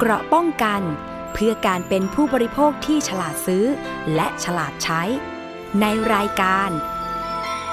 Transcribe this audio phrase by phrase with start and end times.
[0.00, 0.82] เกราะป้องกัน
[1.32, 3.64] เพื่อการเป็นผู้บริโภคที่ฉลาดซื้อ
[4.14, 5.02] และฉลาดใช้
[5.80, 6.70] ในรายการ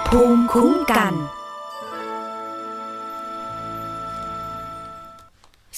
[0.07, 1.13] ภูมิคุ้มกัน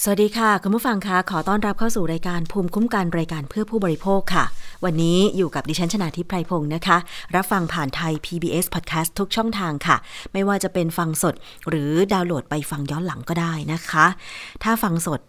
[0.02, 4.44] สวัสดีค่ะ คุณผู้ฟังคะขอต้อนรับเข้าสู่รายการภูมิคุ้มกันรายการเพื่อผู้บริโภคค่ะ
[4.84, 6.96] วันนี้อยู่กับดิฉันชนาทิพไพรพงศ์นะคะ
[7.36, 9.96] รับฟังผ่านไทย PBS Podcast ทุกช่องทางค่ะ
[10.32, 11.34] ไม่ว่าจะเป็นฟังสด
[11.68, 14.06] หรือดาวน์โหลดไปฟังย้อนหลังก็ได้นะคะ
[14.62, 15.20] ถ้าฟังสด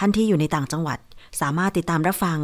[0.00, 0.98] ท่านที่อยู่ในต่างจังหวัด
[1.40, 2.38] สามารถติดตามรับฟัง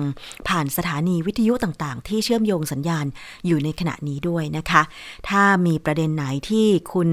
[0.49, 3.07] ผ่านสถานีวิทยุต่างๆ ที่เชื่อมโยงสัญญาณ
[3.47, 4.83] อยู่ในขณะนี้ด้วยนะคะ
[5.29, 7.09] ถ้ามีประเด็นไหนที่คุณ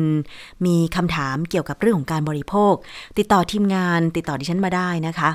[0.66, 2.74] มีคำถามเกี่ยวกับเรื่องของการบริโภค
[3.18, 5.30] ติดต่อทีมงานติดต่อดิฉันมาได้นะคะ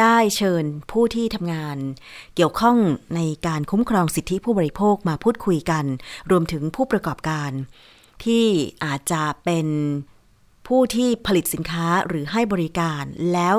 [0.00, 1.76] ได้เชิญผู้ที่ทำงาน
[2.34, 2.76] เกี่ยวข้อง
[3.16, 5.84] ในการคุ้มครองสิทธิผู้บริโภคมาพูดคุยกัน
[6.30, 7.50] รวมถึงผู้ประกอบการ
[8.24, 8.44] ที่
[8.84, 9.66] อาจจะเป็น
[10.66, 13.56] ผู้ที่ผลิตสินค้าหรือให้บริการแล้ว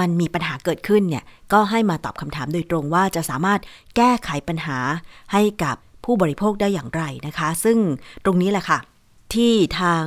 [0.00, 3.60] มันมีปัญหาเกิดขึ้นเนี่ย ก็ให้มาตอบคำถามโดยตรงว่าจะสามารถ
[3.96, 4.78] แก้ไขปัญหา
[5.32, 7.78] ให้กับผู้บริโภคได้อย่างไรนะคะ ซึ่ง
[8.24, 8.78] ตรงนี้แหละค่ะ
[9.34, 10.04] ที่ทาง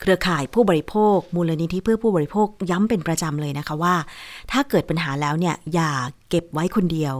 [0.00, 3.96] เครือข่ายผู้บริโภค มูลนิธิเพื่อผู้บริโภคย้ำเป็นประจำเลยนะคะว่า
[4.52, 5.92] ถ้าเกิดปัญหาแล้วเนี่ยอย่า
[6.30, 7.14] เก็บไว้คนเดียว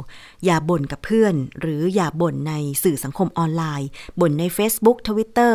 [0.45, 2.53] อย่าบ่นกับเพื่อน หรืออย่าบ่นใน
[2.85, 3.89] สื่อสังคมออนไลน์
[4.21, 5.55] บ่นใน Facebook Twitter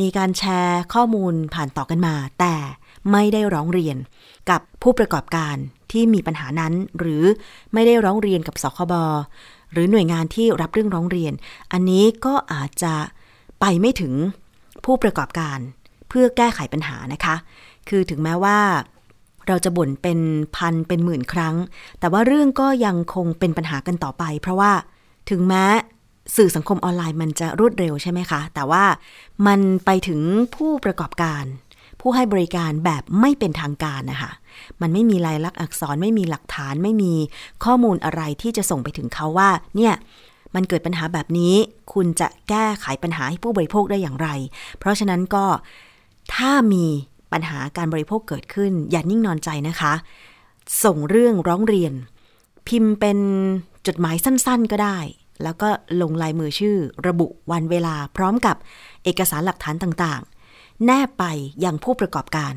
[0.00, 2.54] มีการแชร์ข้อมูลผ่านต่อกันมา แต่
[3.12, 3.96] ไม่ได้ร้องเรียน
[4.50, 5.56] กับผู้ประกอบการ
[5.92, 7.24] ที่มีปัญหานั้น หรือ
[7.72, 8.94] ไม่ได้ร้องเรียนกับสคบ
[9.72, 11.32] หรือหน่วยงานที่รับเรื่องร้องเรียน
[11.72, 12.94] อันนี้ก็อาจจะ
[13.60, 14.14] ไปไม่ถึง
[14.84, 15.58] ผู้ประกอบการ
[16.08, 17.36] เพื่อแก้ไขปัญหานะคะ
[17.88, 18.58] คือถึงแม้ว่า
[19.48, 20.18] เราจะบ่นเป็น
[20.56, 21.54] พันเป็นหมื่นครั้ง
[22.00, 24.72] แต่ว่าเรื่องก็ยังคงเป็นปัญหากันต่อไป เพราะว่า
[25.30, 25.64] ถึงแม้
[26.36, 28.84] สื่อสังคมออนไลน์มันจะรวดเร็วใช่ไหมคะ แต่ว่า
[29.46, 30.20] มันไปถึง
[30.54, 31.44] ผู้ประกอบการ
[32.00, 34.32] ผู้ให้บริการแบบไม่เป็นทางการนะคะ
[34.80, 37.12] มันไม่มีลายลักษณ์อักษรไม่มีหลักฐานไม่มี
[37.64, 39.94] ข้อมูลอะไรที่จะส่งไปถึงเขาว่า เนี่ย
[40.54, 41.54] มันเกิดปัญหาแบบนี้
[41.92, 44.28] คุณจะแก้ไขปัญหาให้ผู้บริโภคได้อย่างไร
[44.78, 45.44] เพราะฉะนั้นก็
[46.34, 46.86] ถ้ามี
[47.32, 49.92] ปัญหาการบริโภคเกิดขึ้น อย่านิ่งนอนใจนะคะ
[50.84, 51.92] ส่งเรื่องร้องเรียน
[52.68, 53.18] พิมพ์เป็น
[53.86, 54.98] จดหมายสั้นๆก็ได้
[55.42, 55.68] แล้วก็
[56.00, 58.56] ลงลายมือชื่อ ระบุวันเวลาพร้อมกับ
[59.04, 61.24] เอกสารหลักฐานต่างๆ แนบไป
[61.64, 62.54] ยังผู้ประกอบการ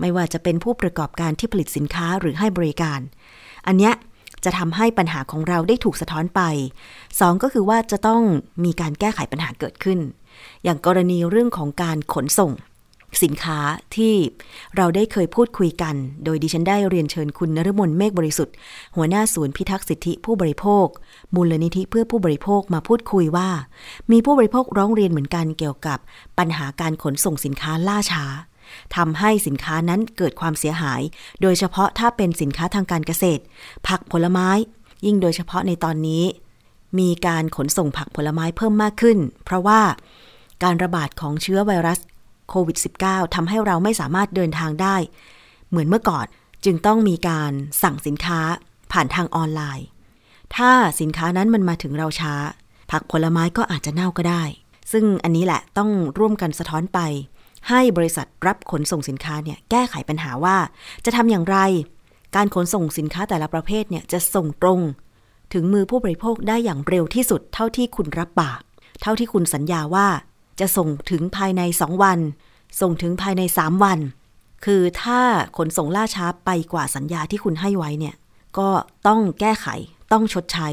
[0.00, 3.00] ไม่ว่าจะเป็นผู้ประกอบการที่ผลิตสินค้าหรือให้บริการ
[3.66, 3.94] อันเนี้ย
[4.44, 6.40] จะทำให้ปัญหาของเราได้ถูกสะท้อนไป
[7.20, 8.22] สองก็คือว่าจะต้อง
[8.64, 9.98] มีการแก้ไขปัญหาเกิดขึ้น
[10.64, 12.52] อย่างกรณีเรื่องของการขนส่ง
[13.22, 13.58] สินค้า
[13.96, 14.14] ที่
[14.76, 15.94] เราได้เคยพูดคุยกัน
[16.24, 18.54] โดยดิฉันได้เรียนเชิญคุณนรมนเมฆบริสุทธิ์
[18.96, 20.86] หัวหน้าศูนย์พิทักษ์สิทธิผู้บริโภค
[21.34, 23.50] มูลนิธิเพื่อผู้บริโภคมาพูดคุยว่า
[24.10, 25.98] มีผู้บริโภคร้องเรียนเหมือนกันเกี่ยวกับ
[26.38, 28.24] ปัญหาการขนส่งสินค้าล่าช้า
[28.96, 31.00] ทำให้สินค้านั้นเกิดความเสียหาย
[31.42, 33.42] โดยเฉพาะถ้าเป็นสินค้าทางการเกษตร
[33.86, 34.48] ผักผลไม้
[35.06, 36.24] ยิ่งโดยเฉพาะในตอนนี้
[36.98, 39.80] มีการขนส่งผักผลไม้เพิ่มมากขึ้น เพราะว่า
[40.62, 41.98] การระบาดของเชื้อไวรัส
[42.50, 44.96] โควิด -19 ทำให้เราไม่สามารถเดินทางได้
[45.70, 46.26] เหมือนเมื่อก่อน
[46.64, 47.52] จึงต้องมีการ
[47.82, 48.40] สั่งสินค้า
[48.92, 49.86] ผ่านทางออนไลน์
[50.56, 52.34] ถ้าสินค้านั้นมันมาถึงเราช้า
[52.90, 54.42] ผักผลไม้ก็อาจจะเน่าก็ได้
[54.92, 56.98] ซึ่งอันนี้แหละต้องร่วมกันสะท้อนไป
[57.68, 60.56] ให้บริษัทรับขนส่งสินค้าเนี่ยแก้ไขปัญหาว่า
[61.04, 61.58] จะทำอย่างไร
[62.36, 64.80] การขนส่งสินค้าแต่ละประเภทเนี่ยจะส่งตรง
[65.52, 68.60] ถึงมือผู้บริโภคได้อย่างเร็วที่สุดเท่าที่คุณรับปาก
[69.02, 70.08] เท่าที่คุณสัญญาว่า
[70.60, 72.18] จะส่งถึงภายใน 2 วัน
[72.80, 73.98] ส่งถึงภายใน 3 วัน
[74.64, 75.20] คือถ้า
[75.56, 78.14] ขนส่งล่าช้าไปกว่าสัญญาที่คุณให้ไว้เนี่ย
[78.58, 78.68] ก็
[79.06, 79.66] ต้องแก้ไข
[80.12, 80.68] ต้องชดใช้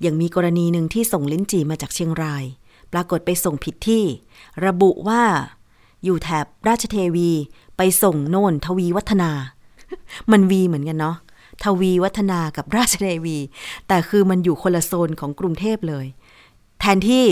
[0.00, 2.44] อย่างมีกรณีหนึ่งที่ส่งลิ้นจี่มาจากเชียงราย
[2.92, 4.04] ปรากฏไปส่งผิดที่
[4.66, 5.22] ระบุว่า
[6.04, 7.30] อยู่แถบราชเทวี
[7.76, 9.30] ไปส่งโน่นทวีวัฒนา
[10.30, 11.16] มันวีเหมือนกันเนาะ
[11.64, 13.38] ทวีวัฒนากับราชเทวี
[13.88, 16.06] แต่คือมันอยู่คนละโซนของกรุงเทพเลย
[16.80, 17.24] แทนที่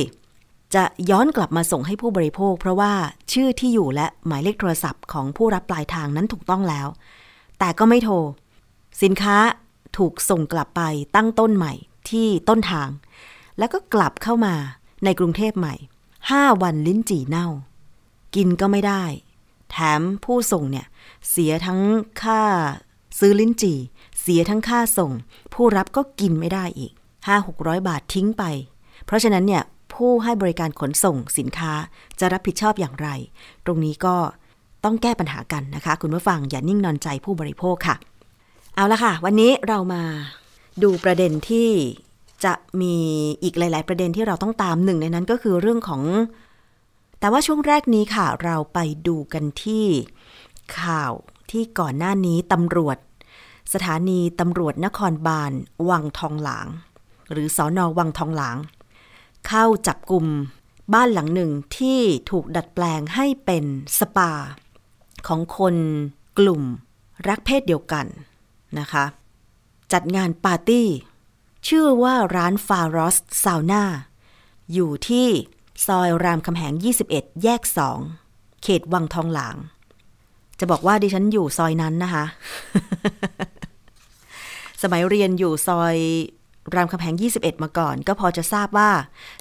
[0.75, 2.93] จะย้อนกลับมาส่งให้ผู้บริโภค เพราะว่า
[3.33, 6.87] ชื่อที่อยู่และหมายเลขโทรศัพท์ของผู้รับปลายทางนั้นถูกต้องแล้ว
[7.59, 8.15] แต่ก็ไม่โทร
[9.03, 9.37] สินค้า
[9.97, 10.83] ถูกส่งกลับไป
[11.17, 11.73] ตั้งต้นใหม่
[12.11, 12.89] ที่ต้นทาง
[13.59, 14.55] แล้วก็กลับเข้ามา
[15.05, 15.75] ในกรุงเทพใหม่
[16.19, 17.49] 5 วันลิ้นจี่เน่า
[18.35, 19.03] กินก็ไม่ได้
[19.71, 20.87] แถมผู้ส่งเนี่ย
[21.31, 21.81] เสียทั้ง
[22.23, 22.43] ค่า
[23.19, 23.79] ซื้อลิ้นจี่
[24.21, 25.13] เสียทั้งค่าส่ง
[25.55, 26.93] ผู้รับก็กินไม่ได้อีก
[27.37, 28.45] 5-600 บาททิ้งไป
[29.07, 29.63] เพราะฉะนั้นเนี่ย
[29.99, 31.73] ผู้ให้บริการขนส่งสินค้า
[32.21, 33.09] จะรับผิดชอบอย่างไร
[33.67, 34.17] ตรงนี้ก็
[34.85, 37.97] ต้องแก้ปัญหากันนะคะ คุณผู้ฟังอย่านิ่งนอนใจผู้บริโภคค่ะ
[38.75, 40.03] เอาละค่ะ วันนี้เรามา
[40.83, 41.69] ดูประเด็นที่
[42.45, 42.95] จะมี
[43.43, 46.03] อีกหลาย ๆ ประเด็นที่เราต้องตามหนึ่งในนั้นก็คือเรื่องของ
[47.21, 49.85] แต่ว่าช่วงแรกนี้ค่ะ เราไปดูกันที่
[50.81, 51.13] ข่าว
[51.51, 52.99] ที่ก่อนหน้านี้ตำรวจ
[53.73, 55.53] สถานีตำรวจนครบาล
[55.89, 56.67] วังทองหลาง
[57.33, 58.57] หรือสอนอวังทองหลาง
[59.47, 60.27] เข้าจับกลุ่ม
[60.95, 62.01] บ้านหลังหนึ่งที่
[62.31, 63.65] ถูกดัดแปลงให้เป็น
[63.99, 64.33] สปา
[65.27, 65.77] ของคน
[66.39, 66.63] กลุ่ม
[67.29, 68.07] รักเพศเดียวกัน
[68.79, 69.05] นะคะ
[69.93, 70.89] จัดงานปาร์ตี้
[71.69, 73.83] ชื่อว่าร้านฟารอสซาวน่า
[74.73, 75.29] อยู่ที่
[75.87, 76.75] ซอยรามคำแหง
[77.09, 77.63] 21 แยก
[78.13, 79.57] 2 เขตวังทองหลาง
[80.59, 82.25] จะบอกว่าดิฉันอยู่ซอยนั้นนะคะ
[84.83, 85.97] สมัยเรียนอยู่ซอย
[86.75, 88.91] รามคำแหง 21 มาก่อน ก็พอจะทราบว่า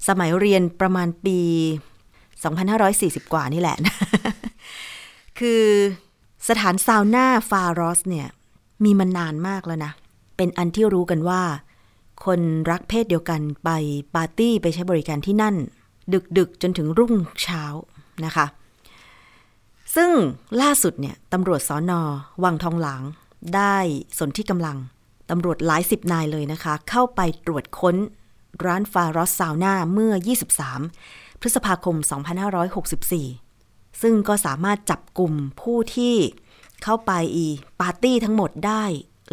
[0.07, 1.39] สมัยเรียนประมาณปี
[2.55, 3.77] 2540 กว่านี่แหละ
[5.39, 5.63] คือ
[6.49, 8.27] สถานซาวน่าฟารอสเนี่ย
[8.83, 9.91] มีมานานมากแล้วนะ
[10.37, 11.41] เป็นอันที่รู้กันว่า
[12.25, 12.39] คน
[12.71, 13.69] รักเพศเดียวกันไป
[14.15, 15.55] ปาร์ตี้ไปใช้บริการที่นั่น
[16.37, 17.13] ดึกๆจนถึงรุ่ง
[17.43, 17.63] เช้า
[18.25, 18.45] นะคะ
[19.95, 20.09] ซึ่ง
[20.61, 22.01] ล่าสุดเนี่ยตำรวจสอนอ
[22.43, 23.03] วังทองหลาง
[23.55, 23.75] ได้
[24.17, 24.77] สนธิกำลัง
[25.29, 27.95] ตำรวจหลายสิบนายเลยนะคะ เข้าไปตรวจค้น
[28.65, 30.13] ร้านฟารอสซาวน่าเมื่อ
[30.77, 31.95] 23 พฤษภาคม
[32.79, 36.15] 2564 ซึ่งก็สามารถจับกลุ่มผู้ที่
[36.83, 37.47] เข้าไปอี
[37.79, 38.83] ปาร์ตี้ทั้งหมดได้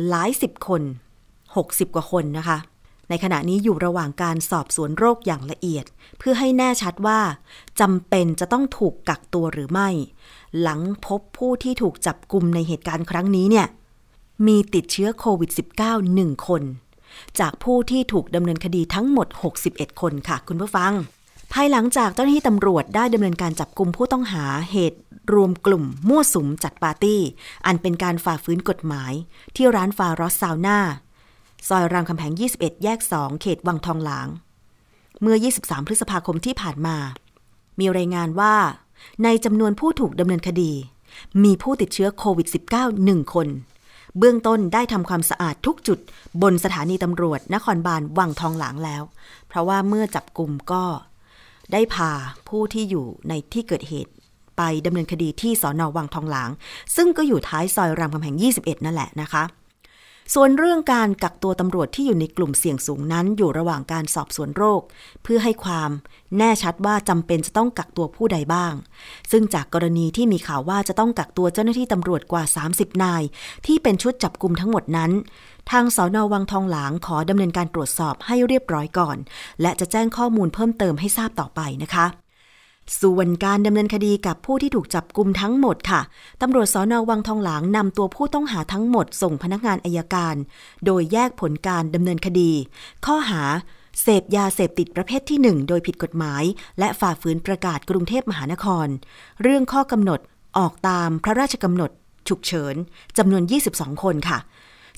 [0.09, 0.83] หลายสิบคน
[1.37, 2.59] 60 กว่าคนนะคะ
[3.09, 5.85] ในขณะนี้อยู่ระหว่างการสอบสวนโรคอย่างละเอียด
[6.19, 7.21] เพื่อให้แน่ชัดว่า
[7.81, 9.89] จำเป็นจะต้องถูกกักตัวหรือไม่
[10.61, 13.67] หลังพบผู้ที่ถูกจับกลุ่มในเหตุการณ์ครั้งนี้เนี่ย
[14.47, 15.51] มีติดเชื้อโควิด
[15.81, 16.63] -19 หนึ่งคน
[17.41, 19.29] จากผู้ที่ถูกดำเนินคดีทั้งหมด
[19.65, 20.93] 61 คนค่ะ คุณผู้ฟัง
[21.53, 24.99] ภายหลังจากเจ้าหน้าที่ตำรวจได้ดำเนินการจับกลุ่มผู้ต้องหาเหตุ
[25.35, 27.21] รวมกลุ่มมั่วสุมจัดปาร์ตี้
[27.67, 29.13] อันเป็นการฝ่าฝืนกฎหมาย
[29.57, 30.79] ที่ร้านฟารอสซาวน่า
[31.69, 34.29] ซอยรามคำแหง 21 แยก 2 เขตวังทองหลาง
[35.21, 36.97] เมื่อ 23 พฤษภาคมที่ผ่านมา
[37.81, 38.55] มีรายงานว่า
[39.25, 40.73] ในจำนวนผู้ถูกดำเนินคดี
[41.45, 43.49] มีผู้ติดเชื้อโควิด -19 หนึ่งคน
[44.19, 45.99] เบื้องต้นได้ทำความสะอาดทุกจุด
[46.43, 49.03] บนสถานีตำรวจนครบาลวังทองหลางแล้ว
[49.49, 50.85] เพราะว่าเมื่อจับกลุ่มก็
[51.73, 52.13] ได้พา
[52.49, 54.13] ผู้ที่อยู่ในที่เกิดเหตุ
[54.57, 56.51] ไปดำเนินคดีที่สอนอวังทองหลาง
[56.97, 59.43] ซึ่งก็อยู่ท้ายซอยรามคำแหง 21 นั่นแหละนะคะ
[60.35, 64.83] ส่วนเรื่องการกักตัวตำรวจที่อยู่ในกลุ่มเสี่ยงสูงนั้น อยู่ระหว่างการสอบสวนโรค
[65.23, 65.91] เพื่อให้ความ
[66.39, 68.73] แน่ชัดว่าจำเป็นจะต้องกักตัวผู้ใดบ้าง
[69.31, 73.23] ซึ่งจากกรณีที่มีข่าวว่าจะต้องกักตัวเจ้าหน้าที่ตำรวจกว่า 30 นาย
[73.67, 75.11] ที่เป็นชุดจับกลุ่มทั้งหมดนั้น
[75.71, 79.17] ทางสอนอวังทองหลางขอดำเนินการตรวจสอบให้เรียบร้อยก่อน
[79.63, 82.24] และจะแจ้งข้อมูลเพิ่มเติมให้ทราบต่อไปนะคะ
[83.01, 86.01] ส่วนการดำเนินคดีกับผู้ที่ถูกจับกลุ่มทั้งหมดค่ะ
[86.43, 90.35] ตำรวจสอนอวังทองหลางนำตัวผู้ต้องหาทั้งหมดส่งพนักงานอายการ
[90.85, 92.51] โดยแยกผลการดำเนินคดี
[93.07, 93.43] ข้อหา
[94.03, 96.43] เสพยาเสพติดประเภทที่ 1 โดยผิดกฎหมาย
[96.79, 98.87] และฝ่าฝืนประกาศกรุงเทพมหานคร
[99.43, 100.21] เรื่องข้อกำหนด
[100.59, 101.91] ออกตามพระราชกำหนด
[102.29, 102.75] ฉุกเฉิน
[103.19, 103.43] จำนวน
[103.73, 104.39] 22 คนค่ะ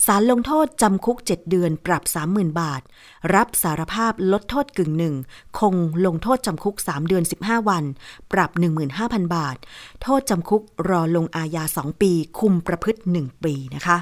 [0.04, 2.82] สารลงโทษจำคุก 7 เดือนปรับ 30,000 บาท
[3.34, 5.14] รับสารภาพลดโทษกึ่งหนึ่ง
[5.58, 5.74] คง
[6.06, 7.84] ลงโทษจำคุก 3 เดือน 15 วัน
[8.32, 8.50] ปรับ
[8.92, 9.56] 15,000 บาท
[10.02, 13.96] โทษจำคุกรอลงอาญา 2 ปี คุมประพฤติ 1 ปีนะคะ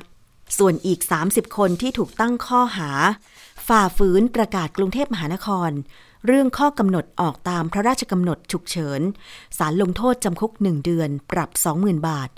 [0.58, 2.90] ส่วนอีก 30 คนที่ถูกตั้งข้อหา
[3.68, 5.70] ฝ่าฝืนประกาศกรุงเทพมหานคร
[6.26, 9.00] เรื่องข้อกำหนดออกตามพระราชกำหนดฉุกเฉิน
[9.58, 12.28] สารลงโทษจำคุก1เดือน ปรับ 20,000 บาท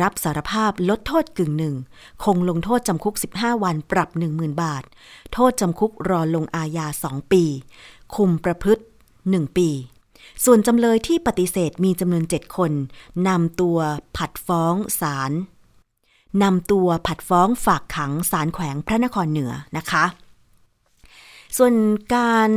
[0.00, 1.74] รับสารภาพลดโทษกึ่งหนึ่ง
[2.24, 4.82] คงลงโทษจำคุก 15 วันปรับ 10,000 บาท
[5.32, 7.44] โทษจำคุกรอลงอาญา 2 ปี
[8.14, 8.84] คุมประพฤติ
[9.20, 9.68] 1 ปี
[10.44, 12.72] ส่วนจำเลยที่ปฏิเสธมีจำนวน7คน
[13.28, 13.78] นำตัว
[14.16, 15.32] ผัดฟ้องศาล
[16.42, 20.04] นำตัวผัดฟ้องฝากขังศาลแขวงพระนครเหนือนะคะ
[21.56, 21.74] ส่วน
[22.14, 22.50] การ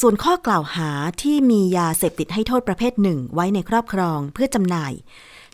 [0.00, 0.90] ส่วนข้อกล่าวหา
[1.22, 4.92] ที่มียาเสพติดให้โทษประเภทหนึ่งไว้ในครอบครองเพื่อจำหน่าย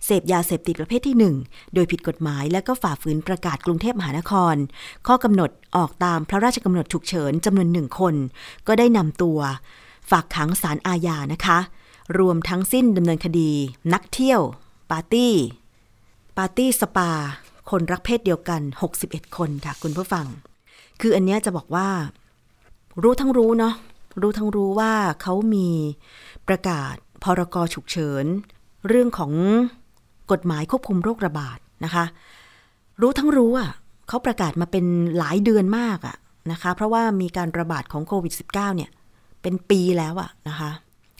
[0.04, 1.34] เสพยาเสพติดประเภทที่หนึ่ง
[1.74, 4.56] โดยผิดกฎหมายและก็ฝ่าฝืนประกาศกรุงเทพมหานคร
[5.06, 8.14] ข้อกำหนดออกตามพระราชกำหนดฉุกเฉินจำนวนหนึ่งคน
[8.66, 9.38] ก็ได้นำตัว
[10.10, 11.58] ฝากขังสารอาญานะคะ
[12.18, 13.50] รวมทั้งสิ้นดำเนินคดี
[13.92, 14.40] นักเที่ยว
[14.90, 15.34] ปาร์ตี้
[16.36, 17.10] ปาร์ตี้สปา
[17.70, 18.60] คนรักเพศเดียวกัน
[18.98, 20.26] 61 คนค่ะคุณผู้ฟัง
[21.00, 21.88] คืออันเนี้ยจะบอกว่า
[23.02, 23.74] รู้ทั้งรู้เนาะ
[24.20, 25.68] รู้ทั้งรู้ว่าเขามี
[26.48, 28.24] ประกาศพรกฉุกเฉิน
[28.88, 29.32] เรื่องของ
[30.32, 32.04] กฎหมายควบคุมโรคระบาดนะคะ
[33.00, 33.70] รู้ทั้งรู้อะ
[34.08, 34.84] เขาประกาศมาเป็น
[35.18, 36.16] หลายเดือนมากอะ
[36.52, 38.90] นะคะ เพราะว่ามีการระบาดของโควิด -19 เนี่ย
[39.42, 40.70] เป็นปีแล้วอะนะคะ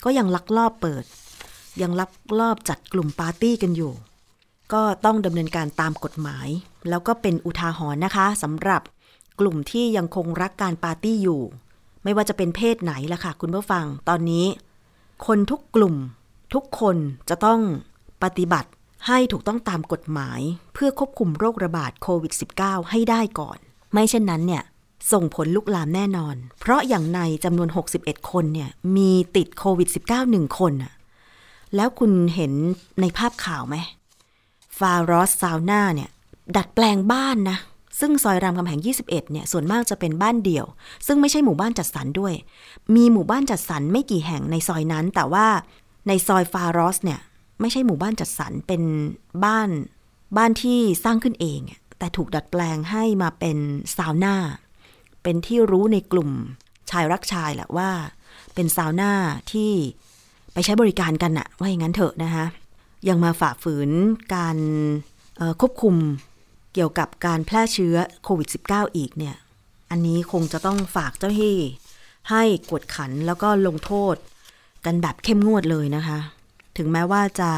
[0.04, 1.04] ก็ยังลักลอบเปิด
[1.82, 3.92] ยังลักลอบจัดกลุ่มปาร์ตี้กันอยู่
[4.72, 6.48] ก็ต้องดำเนินการตามกฎหมาย
[6.88, 8.82] แล้วก็เป็นอุทาหรณ์นะคะสำหรับ
[9.40, 11.42] กลุ่มที่ยังคงรักการปาร์ตี้อยู่
[12.04, 14.46] ไม่ว่าจะเป็นเพศไหนล่ะค่ะ คุณผู้ฟังตอนนี้
[15.26, 15.96] คนทุกกลุ่ม
[16.54, 16.96] ทุกคน
[17.28, 17.60] จะต้อง
[18.22, 18.70] ปฏิบัติ
[19.06, 20.40] ให้ถูกต้องตามกฎหมาย
[20.74, 23.58] เพื่อควบคุมโรคระบาดโควิด -19 ให้ได้ก่อน
[23.92, 24.62] ไม่เช่นนั้นเนี่ย
[25.12, 27.68] ส่งผลลุกลามแน่นอน เพราะอย่างในจำนวน
[27.98, 30.92] 61 คนเนี่ยมีติดโควิด -19 หนึ่งคนอะ
[31.76, 32.52] แล้วคุณเห็น
[33.00, 33.76] ในภาพข่าวไหม
[34.78, 36.10] ฟารอสซาวน่าเนี่ย
[36.56, 37.58] ดัดแปลงบ้านนะ
[38.00, 40.66] ซึ่งซอยรามคำแหง 21 เนี่ยส่วนมากจะเป็นบ้านเดี่ยว
[41.06, 42.34] ซึ่งไม่ใช่หมู่บ้านจัดสรรด้วย
[42.96, 45.46] มีหมู่บ้านจัดสรรไม่กี่แห่งในซอยนั้น แต่ว่า
[46.08, 47.20] ในซอยฟารอสเนี่ย
[47.60, 48.82] ไม่ใช่หมู่บ้านจัดสรรเป็น
[49.44, 49.68] บ้าน
[50.36, 51.60] บ้านที่สร้างขึ้นเอง
[51.98, 53.58] แต่ถูกดัดแปลงให้มาเป็น
[53.96, 54.34] ซาวน่า
[55.22, 56.30] เป็นที่รู้ในกลุ่ม
[56.90, 57.90] ชายรักชายแหละว่า
[58.54, 59.12] เป็นซาวน่า
[59.52, 59.70] ที่
[60.52, 62.46] ไปใช้บริการกันอะว่าอย่างนั้นเถอะนะคะ
[63.08, 63.90] ยังมาฝ่าฝืน
[64.34, 64.56] การ
[65.60, 65.94] ควบคุม
[66.74, 69.36] เกี่ยวกับการแพร่เชื้อโควิด -19 อีกเนี่ย
[69.90, 71.56] อันนี้คงจะต้องฝากเจ้าที่
[72.30, 74.16] ให้กวดขันแล้วก็ลงโทษ
[74.84, 76.18] กันแบบเข้มงวดเลยนะคะ
[76.76, 77.50] ถึงแม้ว่าจะ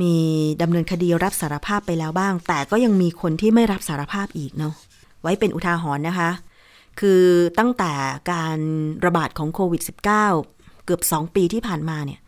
[0.00, 0.14] มี
[0.62, 4.74] ดำเนินคดีรับสารภาพไปแล้วบ้าง แต่ก็ยังมีคนที่ไม่รับสารภาพอีกเนาะ
[5.22, 6.30] ไว้เป็นอุทาหรณ์นะคะ
[7.00, 7.22] คือ
[7.58, 7.92] ตั้งแต่
[8.32, 8.58] การ
[9.04, 12.20] ระบาดของโควิด -19 เกือบสองปีที่ผ่านมาเนี่ย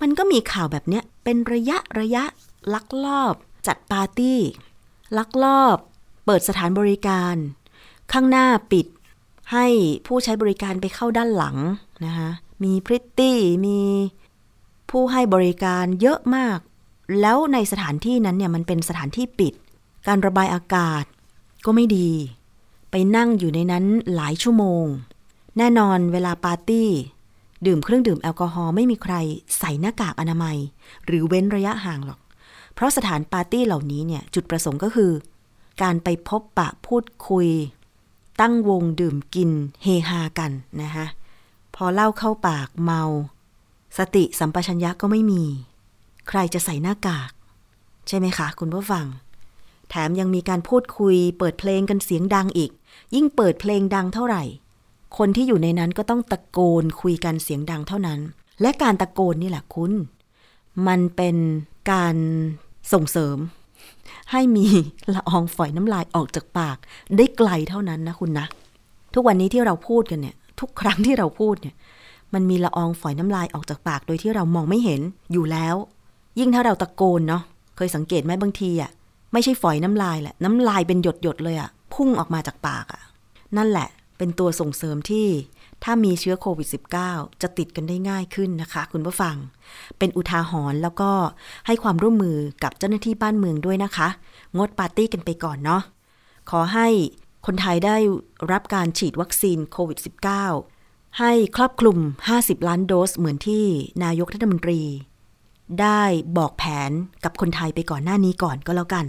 [0.00, 2.24] มันก็มีข่าวแบบเนี้ยเป็นระยะระยะ
[2.74, 3.34] ลักลอบ
[3.66, 4.40] จัดปาร์ตี้
[5.16, 5.78] ลักลอบ
[6.24, 7.34] เปิดสถานบริการ
[8.12, 8.86] ข้างหน้าปิด
[9.52, 9.66] ให้
[10.06, 11.56] ผู้ใช้บริการไปเข้าด้านหลัง
[12.04, 12.30] นะคะ
[12.64, 13.80] มีพริตตี้มี
[14.90, 16.58] ผู้ให้บริการเยอะมาก
[17.20, 19.54] แล้วในสถานที่นั้นเนี่ยมันเป็นสถานที่ปิด
[20.06, 21.04] การระบายอากาศ
[21.64, 22.10] ก็ไม่ดี
[22.90, 23.84] ไปนั่งอยู่ในนั้น
[24.14, 24.86] หลายชั่วโมง
[25.58, 26.88] แน่นอนเวลาปาร์ตี้
[27.66, 29.14] ดื่มเครื่องดื่มแอลกอฮอล์ไม่มีใคร
[29.58, 30.56] ใส่หน้ากากอนามัย
[31.06, 32.20] หรือเว้นระยะห่างหรอก
[32.78, 35.12] เพราะสถานปาร์ตี้เหล่านี้เนี่ยจุดประสงค์ก็คือ
[35.82, 37.48] การไปพบปะพูดคุย
[38.40, 39.50] ตั้งวงดื่มกิน
[39.82, 41.06] เฮฮากันนะคะ
[41.74, 43.02] พอเล่าเข้าปากเมา
[43.98, 45.44] สติสัมปชัญญะก็ไม่มี
[46.28, 47.30] ใครจะใส่หน้ากาก
[48.08, 49.06] ใช่ไหมคะ คุณผู้ฟัง
[49.88, 52.70] แถมยังมีการพูดคุย เปิดเพลงกันเสียงดังอีก
[53.14, 54.42] ยิ่งเปิดเพลงดังเท่าไหร่
[55.18, 58.20] คนที่อยู่ในนั้นก็ต้องตะโกนคุยกันเสียงดังเท่านั้น
[58.60, 59.92] และการตะโกนนี่แหละคุณ
[60.86, 61.36] มันเป็น
[61.92, 62.16] การ
[62.92, 63.36] ส่งเสริม
[64.32, 64.66] ให้มี
[65.14, 66.76] ละอองฝอยน้ำลายออกจากปาก
[67.16, 68.46] ได้ไกลเท่านั้นนะคุณนะ
[69.14, 71.74] ทุกวันนี้ที่เราพูดกันเนี่ย ทุกครั้งที่เราพูดเนี่ย
[72.34, 75.00] มันมีละอองฝอยน้ำลายออกจากปาก โดยที่เรามองไม่เห็น
[75.32, 75.74] อยู่แล้ว
[76.38, 77.42] ยิ่งถ้าเราตะโกนเนาะ
[77.76, 78.90] เคยสังเกตไหมบางทีอะ่ะ
[79.32, 83.02] ไม่ใช่ฝอยน้ำลายแหละ น้ำลายเป็นหยดหยดเลยอะ่ะ พุ่งออกมาจากปากอะ่ะ
[83.56, 85.26] นั่นแหละเป็นตัวส่งเสริมที่
[85.84, 86.68] ถ้ามีเชื้อโควิด
[87.04, 89.36] -19 จะติดกันได้ง่ายขึ้นนะคะ คุณผู้ฟัง
[89.98, 91.10] เป็นอุทาหรณ์แล้วก็
[91.66, 94.08] ให้ความร่วมมือกับเจ้าหน้าที่บ้านเมืองด้วยนะคะ
[94.56, 95.82] งดปาร์ตี้กันไปก่อนเนาะ
[96.50, 96.88] ขอให้
[97.46, 97.96] คนไทยได้
[98.52, 99.98] รับการฉีดวัคซีนโควิด
[100.54, 101.98] -19 ให้ครอบคลุม
[102.32, 103.64] 50 ล้านโดสเหมือนที่
[104.04, 104.80] นายกรัฐมนตรี
[105.80, 106.02] ได้
[106.38, 106.90] บอกแผน
[107.24, 109.06] กับคนไทยไปก่อนหน้านี้ก่อนก็แล้วกัน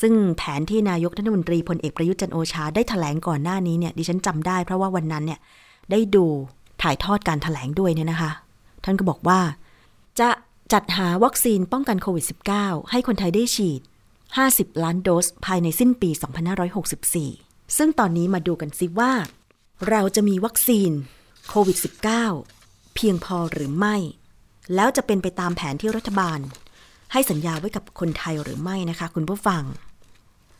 [0.00, 5.40] ซึ่งแผนที่นายกรัฐมนตรีพลเอกประยุทธ์จันโอชาได้ถแถลงก่อนหน้านี้เนี่ยดิฉันจำได้เพราะว่าวันนั้นเนี่ย
[5.90, 6.26] ได้ดู
[6.82, 8.30] ถ่ายทอดการถแถลงด้วยเนี่ยนะคะ
[8.84, 9.40] ท่านก็บอกว่า
[10.20, 10.30] จะ
[10.72, 12.24] จัดหาวัคซีนป้องกันโควิด
[12.58, 13.80] -19 ให้คนไทยได้ฉีด
[14.32, 16.10] 50 ล้านโดสภายในสิ้นปี
[16.92, 19.12] 2564 ซึ่งตอนนี้มาดูกันซิว่า
[19.88, 20.90] เราจะมีวัคซีน
[21.48, 21.78] โควิด
[22.36, 23.96] -19 เพียงพอหรือไม่
[24.74, 26.38] แล้วจะเป็นไปตามแผนที่รัฐบาล
[27.12, 29.62] ให้สัญญาไว้กับคนไทยหรือไม่นะคะคุณผู้ฟัง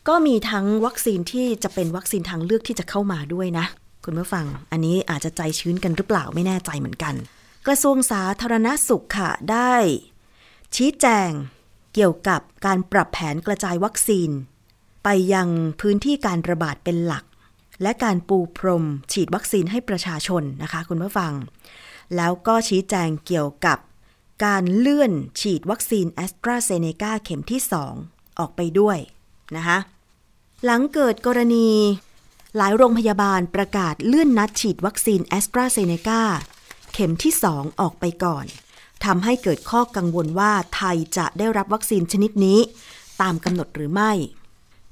[0.08, 3.66] ก็มีทั้งวัคซีนที่จะเป็นวัคซีนทางเลือกที่จะเข้ามาด้วยนะ
[4.04, 7.14] คุณผู้ฟัง อันนี้อาจจะใจชื้นกันหรือเปล่าไม่แน่ใจเหมือนกัน
[7.66, 9.74] กระทรวงสาธารณสุขค่ะได้
[10.76, 11.30] ชี้แจง
[11.94, 14.30] เกี่ยวกับการปรับแผนกระจายวัคซีน
[15.04, 15.48] ไปยัง
[15.80, 17.24] พื้นที่การระบาดเป็นหลัก
[17.82, 21.32] และการปูพรมฉีดวัคซีนให้ประชาชนนะคะ คุณผู้ฟัง
[22.16, 23.78] แล้วก็ชี้แจงเกี่ยวกับ
[24.44, 27.60] การเลื่อนฉีดวัคซีนแอสตราเซเนกาเข็มที่
[28.00, 28.98] 2 ออกไปด้วย
[29.56, 29.78] นะคะ
[30.64, 31.68] หลังเกิดกรณี
[32.56, 36.22] หลายโรงพยาบาลประกาศเลื่อนนัดฉีดวัคซีนแอสตราเซเนกา
[36.92, 38.46] เข็มที่ 2 ออกไปก่อน
[39.04, 42.58] ทำให้เกิดข้อกังวลว่าไทยจะได้รับวัคซีนชนิดนี้
[43.20, 44.12] ตามกำหนดหรือไม่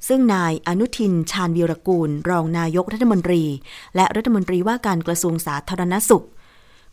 [0.09, 3.43] ซึ่งนายอนุทินชาญวีรกูล รองนายกรัฐมนตรี
[3.97, 6.26] และรัฐมนตรีว่าการกระทรวงสาธารณสุข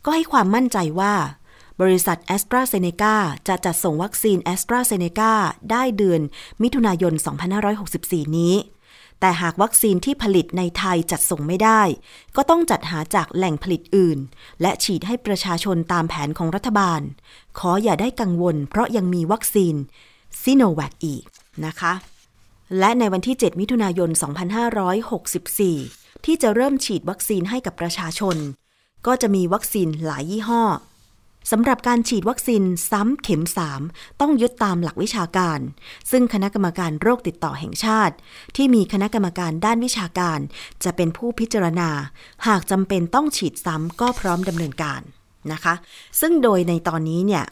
[0.04, 1.14] ก็ให้ความมั่นใจว่า
[1.80, 3.14] บริษัทแอสตราเซเนกา
[3.48, 5.32] จะจัดส่งวัคซีนแอสตราเซเนกา
[5.70, 6.20] ได้เดือน
[6.62, 7.12] มิถุนายน
[7.74, 8.54] 2564 นี้
[9.20, 11.82] แต่หากวัคซีนที่ผลิตในไทยจัดส่งไม่ได้
[12.36, 14.18] ก็ต้องจัดหาจากแหล่งผลิตอื่น
[14.62, 17.00] และฉีดให้ประชาชนตามแผนของรัฐบาล
[17.58, 19.74] ขออย่าได้กังวล เพราะยังมีวัคซีน
[20.42, 21.24] ซิโนแวคอีก
[21.66, 21.92] นะคะ
[22.78, 24.10] และในวันที่ 7 มิถุนายน
[25.36, 28.36] 2564 ที่จะเริ่มฉีดวัคซีนให้กับประชาชน
[29.06, 30.62] ก็จะมีวัคซีนหลายยี่ห้อ
[31.50, 33.44] สำหรับการฉีดวัคซีนซ้ำเข็ม
[33.80, 35.60] 3 ต้องยึดตามหลักวิชาการ
[36.10, 38.14] ซึ่งคณะกรรมการโรคติดต่อแห่งชาติ
[38.56, 40.38] ที่มีคณะกรรมการด้านวิชาการ
[40.84, 41.90] จะเป็นผู้พิจารณา
[42.46, 45.00] หากจำเป็นต้องฉีดซ้ำก็พร้อมดำเนินการ
[45.52, 45.74] นะคะ
[46.20, 47.44] ซึ่งโดยในตอนนี้เนี่ย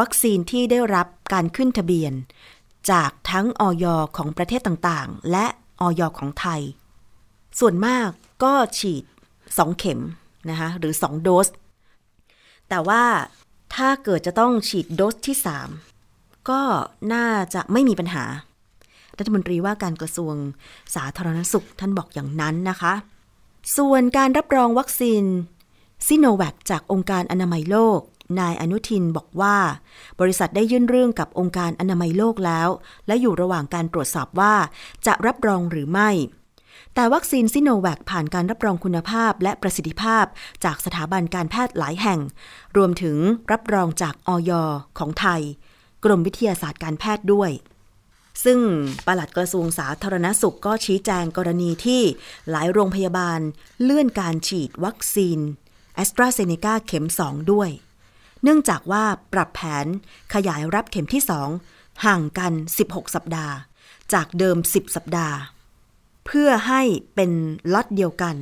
[0.00, 2.12] วัคซีนที่ได้รับการขึ้นทะเบียน
[2.90, 3.84] จากทั้งออย
[4.16, 5.46] ของประเทศต่างๆ และ
[5.80, 6.60] ออยของไทย
[7.58, 8.08] ส่วนมาก
[8.44, 9.04] ก็ฉีด
[9.40, 10.00] 2 เข็ม
[10.50, 11.48] นะคะหรือ 2 โดส
[12.68, 13.04] แต่ว่า
[13.74, 15.36] ถ้าเกิดจะต้องฉีดโดสที่
[15.92, 16.60] 3 ก็
[17.12, 18.24] น่าจะไม่มีปัญหา
[19.18, 20.34] รัฐมนตรีว่าการกระทรวง
[20.94, 22.94] สาธารณสุขท่านบอกอย่างนั้นนะคะ
[23.76, 25.24] ส่วนการรับรองวัคซีน
[26.06, 28.00] ซิโนแวคจากองค์การอนามัยโลก
[28.40, 29.56] นายอนุทินบอกว่า
[30.20, 32.68] บริษัทได้ยื่นเรื่องกับองค์การอนามัยโลกแล้ว
[33.06, 34.54] และอยู่ระหว่างการตรวจสอบว่า
[35.06, 36.10] จะรับรองหรือไม่
[36.98, 40.24] แต่วัคซีนซิโนแวคผ่านการรับรองคุณภาพและประสิทธิภาพ
[40.64, 42.20] จากสถาบันการแพทย์หลายแห่ง
[42.76, 43.16] รวมถึง
[43.52, 44.52] รับรองจากออย
[44.98, 45.42] ของไทย
[46.04, 47.50] กรมวิทยาศาสตร์การแพทย์ด้วย
[48.44, 48.60] ซึ่ง
[49.06, 52.02] ปลัดกระทรวงสาธารณสุขก็ชี้แจงกรณีที่
[52.50, 53.40] หลายโรงพยาบาล
[53.82, 55.38] เลื่อนการฉีดวัคซีน
[55.94, 57.70] แอสตราเซเนกาเข็ม 2 ด้วย
[58.42, 59.86] เนื่องจากว่าปรับแผน
[60.34, 61.22] ขยายรับเข็มที่
[61.62, 62.52] 2 ห่างกัน
[62.84, 63.54] 16 สัปดาห์
[64.12, 65.36] จากเดิม 10 สัปดาห์
[66.26, 66.82] เพื่อให้
[67.14, 67.30] เป็น
[67.72, 68.36] ล็อตเดียวกัน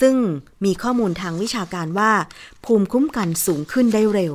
[0.00, 0.16] ซึ่ง
[0.64, 2.12] มีข้อมูลทางวิชาการว่า
[2.64, 4.34] ภูมิคุ้มกันสูงขึ้นได้เร็ว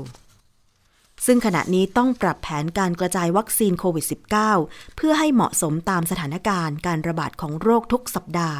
[1.25, 4.05] ซึ่งขณะนี้ต้องปรับแผนการกระจายวัคซีนโควิด
[4.51, 8.59] -19 เพื่อให้เหมาะสมตามสถานการณ์การระบาดของโรคทุกสัปดาห์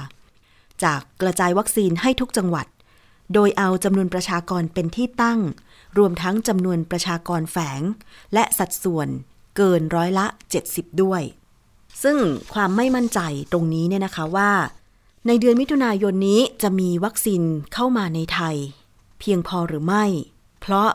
[0.84, 2.68] จากกระจายวัคซีนให้ทุกจังหวัด
[3.34, 5.40] โดยเอาจำนวนประชากรเป็นที่ตั้ง
[5.98, 7.82] รวมทั้งจำนวนประชากรแฝง
[8.34, 9.08] และสัดส่วน
[9.58, 10.26] เกินร้อยละ
[10.66, 11.22] 70 ด้วย
[12.04, 12.18] ซึ่ง
[12.54, 13.20] ความไม่มั่นใจ
[13.52, 14.52] ตรงนี้เนี่ยนะคะว่า
[15.28, 17.42] ในเดือนมิถุนายนนี้จะมีวัคซีน
[17.74, 18.56] เข้ามาในไทย
[19.20, 20.06] เพียงพอหรือไม่
[20.62, 20.90] เพราะ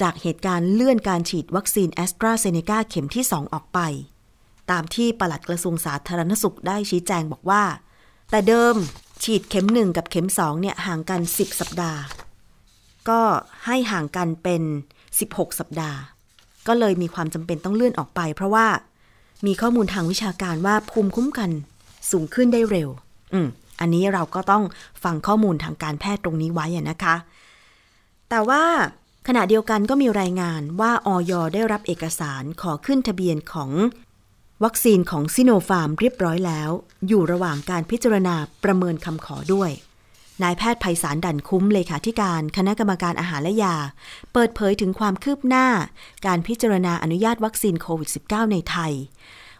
[0.00, 3.78] จากเหตุการณ์เลื่อนการฉีดวัคซีนแอสตราเซเนกาเข็มที่ 2 ออกไป
[4.70, 7.62] ตามที่ปลัดกระทรวงสาธารณสุขได้ชี้แจงบอกว่า
[8.30, 8.74] แต่เดิม
[9.24, 12.00] ฉีดเข็ม 1 กับเข็ม 2 เนี่ยห่างกัน 10 สัปดาห์
[13.08, 13.20] ก็
[13.66, 14.62] ให้ห่างกันเป็น
[15.10, 15.98] 16 สัปดาห์
[16.66, 18.66] ก็เลยมีความจำเป็นต้องเลื่อนออกไป เพราะว่า
[19.46, 21.50] มีข้อมูลทางวิชาการว่าภูมิคุ้มกัน
[22.10, 22.88] สูงขึ้นได้เร็ว
[23.32, 23.48] อืม
[23.80, 24.64] อันนี้เราก็ต้อง
[25.04, 27.16] ฟังข้อมูลทางการแพทย์ตรงนี้ไว้นะคะ
[28.30, 28.62] แต่ว่า
[29.28, 33.70] ขณะเดียวกันก็มีรายงานว่าออยได้รับเอกสารขอขึ้นทะเบียนของ
[34.64, 36.70] วัคซีนของซิโนฟาร์มเรียบร้อยแล้ว
[37.08, 39.70] อยู่ระหว่างการพิจารณาประเมินคำขอด้วย
[40.42, 43.76] นายแพทย์ไพศาลดันคุ้มเลขาธิการคณะกรรมการอาหารและยา
[44.32, 45.66] เปิดเผยถึงความคืบหน้า
[46.26, 48.92] การพิจารณาอนุญาตวัคซีนโควิด -19 ในไทย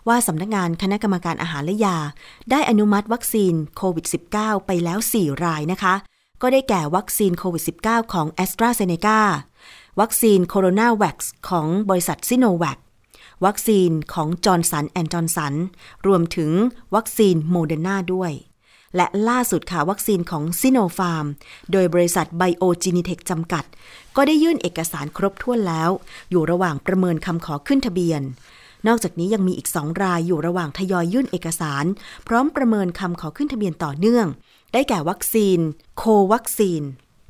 [0.09, 1.99] ว่าสำนักงานคณะกรรมการอาหารและยา
[2.51, 4.07] ได้อนุมัติวัคซีนโควิด
[4.37, 5.95] -19 ไปแล้ว 4 รายนะคะ
[6.43, 9.21] ก็ได้แก่วัคซีนโควิด -19 ของ แอสตราเซ เนกา
[10.01, 12.79] วัคซีนโคโรนาแว็กซ์ของบริษัทซิโนแวค
[13.45, 15.55] วัคซีนของจอร์นสันแอนด์จอร์นสัน
[16.07, 16.51] รวมถึง
[16.95, 18.33] วัคซีนโมเดอร์นาด้วย
[18.97, 21.27] และล่าสุดค่ะวัคซีนของซิโนฟาร์ม
[21.73, 23.65] โดยบริษัทไบโอจีนิเทคจำกัด
[24.17, 25.91] ก็ได้ยื่นเอกสารครบถ้วนแล้ว
[26.31, 28.23] อยู่ระหว่างประเมินคำขอขึ้นทะเบียน
[28.87, 31.85] นอกจากนี้ยังมีอีกสองรายอยู่ระหว่างทยอยยื่นเอกสาร
[32.27, 34.27] พร้อมประเมินคำขอขึ้นทะเบียนต่อเนื่อง
[34.73, 35.59] ได้แก่วัคซีน
[35.99, 36.83] โควัคซีน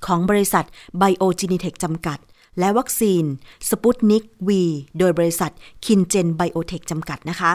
[0.07, 0.64] ของบริษัท
[0.98, 2.18] ไบโอจีนิเทคจำกัด
[2.59, 3.24] และวัคซีน
[3.68, 4.62] สปุตนิกวี
[4.98, 5.53] โดยบริษัท
[5.85, 7.53] คินเจนไบโอเทคจำกัดนะคะ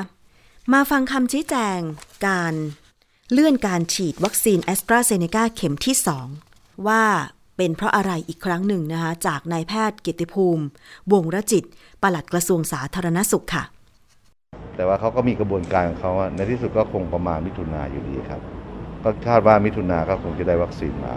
[0.74, 1.80] มาฟังคำชี้แจง
[2.26, 2.54] การ
[3.34, 5.96] เลื่อนการฉีดวัคซีนแอสตราเซเนกาเข็มที่
[6.42, 7.04] 2 ว่า
[7.58, 10.64] เป็นเพราะอะไรอีกครั้งหนึ่งนะคะ จากนายแพทย์เกียรติภูมิ
[11.12, 11.64] วงรจิต
[12.02, 13.64] ปลัดกระทรวงสาธารณสุขค่ะ
[14.76, 18.42] แต่ว่าเขาก็มีกระบวนการของเขาในที่สุดก็คงประมาณมิถุนาอยู่ดีครับ
[19.04, 21.14] ก็คาดว่ามิถุนาก็คงจะได้วัคซีนมา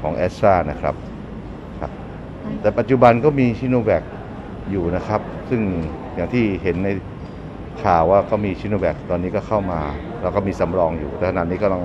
[0.00, 0.94] ของแอสตรานะครับ
[1.80, 1.92] ครับ
[2.60, 4.04] แต่ปัจจุบันก็มีซิโนแวค
[4.70, 5.20] อยู่นะครับ
[5.50, 5.62] ซึ่ง
[6.14, 6.88] อย่างที่เห็นใน
[7.84, 9.80] ข่าวว่าเขามีซิโนแวคตอนนี้ก็เข้ามา
[10.22, 11.84] แล้วก็มีสำรองอยู่แต่ขณะนี้ก็กำลัง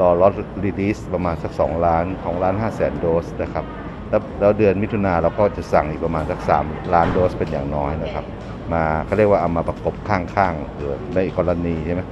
[0.00, 0.32] รอ lot
[0.64, 3.64] release ประมาณสัก 2 ล้านของล้าน5แสนโดสนะครับ
[4.10, 8.24] แล้วแล้วเดือนมิถุนาเราก็จะสั่งอีกประมาณสัก 3 ล้านโดสเป็นอย่างน้อยนะครับ
[8.72, 12.02] มาเขาเรียกว่าเอามาประกบข้างๆเผื่อในกรณีใช่ไหม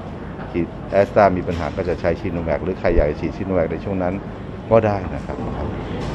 [0.53, 4.15] ฉีดแอสตรามีปัญหาก็จะใช้ซิโนแวคหรือใครอยากจะฉีดซิโนแวคในช่วงนั้น
[4.71, 5.37] ก็ได้นะครับ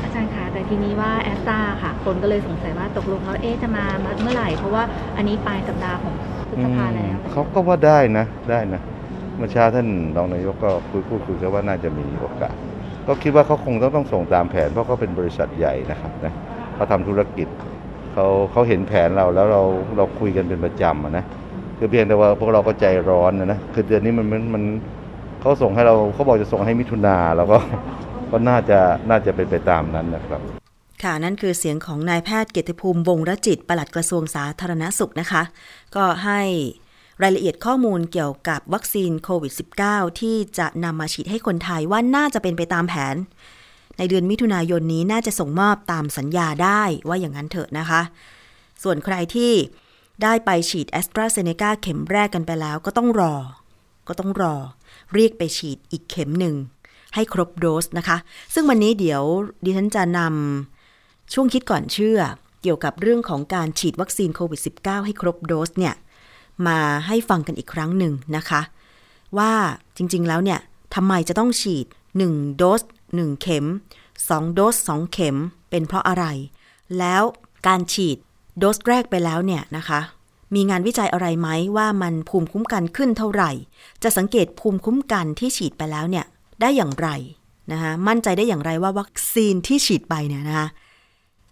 [0.03, 3.85] อาจารย์คะแต่ทีนี้ว่าแอสตราค่ะ คนก็เลยสงสัยว่าตกลงแล้วเอ๊จะมา
[4.21, 4.83] เมื่อไหร่ เพราะว่า
[5.17, 6.13] อันนี้ปลายสัปดาห์ของ
[6.57, 8.81] พฤษภาแล้วอืมเขาก็ว่าได้นะได้นะ
[9.37, 12.55] เมื่อเช้าท่านรองนายกก็คุยพูดคุยกันว่าน่าจะมีโอกาส
[13.07, 16.33] ก็คิดว่าเขาคงต้องต้องส่งตามแผน เพราะเขาเป็นบริษัทใหญ่นะครับนะ
[16.75, 17.47] เขาทำธุรกิจ
[18.13, 19.61] เขาเขาเห็นแผนเราแล้วเรา
[19.97, 21.25] เราคุยกันเป็นประจำอะนะ
[21.77, 24.63] คือเพียงแต่ว่าพวกเราก็ใจร้อนนะนะคือเดือนนี้มันมันมัน
[25.41, 27.57] เขาส่งให้เราเขาบอกจะส่งให้มิถุนาแล้วก็
[28.31, 30.56] ก็น่าจะน่าจะเป็นไปตามนั้นนะครับ
[31.03, 35.43] ค่ะ นั่นคือเสียงของนายแพทย์เกียรติภูมิวงรจิต ปลัดกระทรวงสาธารณสุขนะคะ
[35.95, 36.41] ก็ให้
[37.21, 39.53] รายละเอียดข้อมูลเกี่ยวกับวัคซีนโควิด
[39.85, 43.15] -19 ที่จะนำมาฉีดให้คนไทยว่าน่าจะเป็นไปตามแผน
[43.97, 48.01] ในเดือนมิถุนายนนี้น่าจะส่งมอบตามสัญญาได้ว่าอย่างนั้นเถอะนะคะ
[48.83, 49.51] ส่วนใครที่
[50.23, 53.33] ได้ไปฉีดแอสตราเซเนกาเข็มแรกกันไปแล้วก็ต้องรอ
[54.07, 54.55] ก็ต้องรอ
[55.13, 56.55] เรียกไปฉีดอีกเข็มหนึ่ง
[57.15, 58.17] ให้ครบโดสนะคะ
[58.53, 59.23] ซึ่งวันนี้เดี๋ยว
[59.63, 60.76] ดิฉันจะนำ
[61.33, 62.19] ช่วงคิดก่อนเชื่อ
[62.61, 65.93] เกี่ยวกับเรื่องของการฉีดวัคซีนโควิด -19 ให้ครบโดสเนี่ย
[66.67, 68.61] มาให้ฟังกันอีกครั้งหนึ่งนะคะ
[69.37, 69.53] ว่า
[69.97, 70.59] จริงๆแล้วเนี่ย
[70.95, 71.85] ทำไมจะต้องฉีด
[72.21, 73.65] 1 โดส 1 เข็ม
[74.09, 75.37] 2 โดส 2 เข็ม
[75.69, 76.25] เป็นเพราะอะไร
[76.99, 77.23] แล้ว
[77.67, 78.17] การฉีด
[78.57, 79.99] โดสแรกไปแล้วเนี่ยนะคะ
[80.55, 83.51] มีงานวิจัยอะไรไหมว่ามันภูมิคุ้มกันขึ้นเท่าไหร่
[84.03, 86.25] จะสังเกตภูมิคุ้มกันที่ฉีดไปแล้วเนี่ย
[86.61, 87.09] ได้อย่างไร
[87.71, 90.67] นะคะมั่นใจได้อย่างไรว่าวัคซีนที่ฉีดไปเนี่ยนะคะ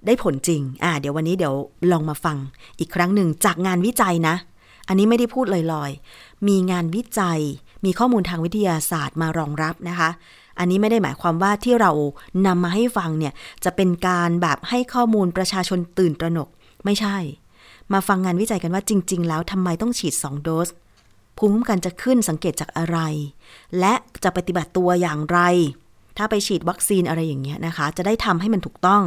[0.05, 1.55] ได้ผลจริง อ่า เดี๋ยววันนี้เดี๋ยว
[1.91, 2.37] ลองมาฟัง
[2.79, 4.35] อีกครั้งหนึ่งจากงานวิจัยนะ
[4.87, 7.39] อันนี้ไม่ได้พูดลอยๆ มีงานวิจัย
[7.85, 10.09] มีข้อมูลทางวิทยาศาสตร์มารองรับนะคะ
[10.59, 11.91] อันนี้ไม่ได้หมายความว่าที่เรา
[12.45, 16.49] นำมาให้ฟังเนี่ย จะเป็นการแบบให้ข้อมูลประชาชนตื่นตระหนก
[16.85, 17.17] ไม่ใช่
[17.93, 20.67] มาฟังงานวิจัยกันว่าจริง ๆ แล้วทำไมต้องฉีด 2 โดส
[21.37, 22.97] ภูมิคุ้มกันจะขึ้นสังเกตจากอะไร
[23.79, 25.39] และจะปฏิบัติตัวอย่างไร
[26.17, 29.03] ถ้าไปฉีดวัคซีนอะไรอย่างเงี้ยนะคะ จะได้ทำให้มันถูกต้อง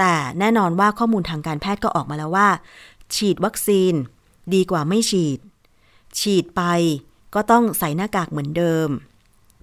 [0.00, 2.48] แต่แน่นอนว่าข้อมูลทางการแพทย์ก็ออกมาแล้วว่า
[3.14, 3.92] ฉีดวัคซีน
[4.54, 5.38] ดีกว่าไม่ฉีด
[6.20, 6.62] ฉีดไป
[7.34, 8.88] ก็ต้องใส่หน้ากากเหมือนเดิม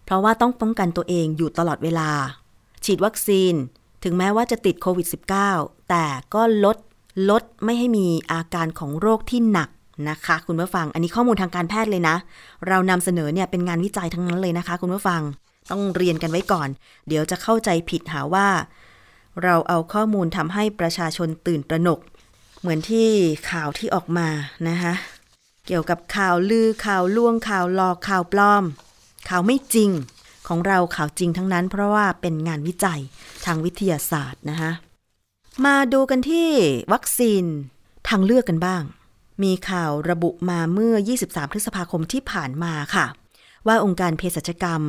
[0.06, 2.10] เพราะว่าต้องป้องกันตัวเองอยู่ตลอดเวลา
[2.86, 3.54] ฉีดวัคซีน
[4.04, 5.08] ถึงแม้ว่าจะติดโควิด
[5.47, 6.78] -19 แต่ก็ลด
[7.30, 9.69] ลดไม่ให้มีอาการของโรคที่หนัก
[10.10, 12.15] นะคะ คุณผู้ฟัง อันนี้ข้อมูลทางการแพทย์เลยนะ
[12.67, 15.21] เรานำเสนอเนี่ยเป็นงานวิจัยทั้งนั้นเลยนะคะ คุณผู้ฟัง
[15.71, 16.69] ต้องเรียนกันไว้ก่อน
[17.08, 18.47] เดี๋ยวจะเข้าใจผิดหาว่า
[19.43, 22.00] เราเอาข้อมูลทำให้ประชาชนตื่นตระหนก
[22.60, 23.10] เหมือนที่
[23.52, 24.28] ข่าวที่ออกมา
[24.69, 24.93] นะคะ
[25.65, 28.63] เกี่ยวกับข่าวลือข่าวล่วงข่าวหลอกข่าวปลอม
[29.30, 29.91] ข่าวไม่จริง
[30.47, 33.02] ของเราข่าวจริงทั้งนั้น เพราะว่าเป็นงานวิจัย
[33.45, 34.71] ทางวิทยาศาสตร์นะคะ
[35.65, 36.50] มาดูกันที่
[36.93, 37.43] วัคซีน
[38.10, 38.84] ทางเลือกกันบ้าง
[39.43, 43.06] มีข่าวระบุมาเมื่อ 23 พฤษภาคมที่ผ่านมาค่ะ
[43.67, 44.82] ว่าองค์การเภสัชกรรม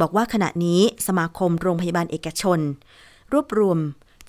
[0.00, 2.58] บอกว่าขณะนี้สมาคมโรงพยาบาลเอกชน
[3.32, 3.78] รวบรวม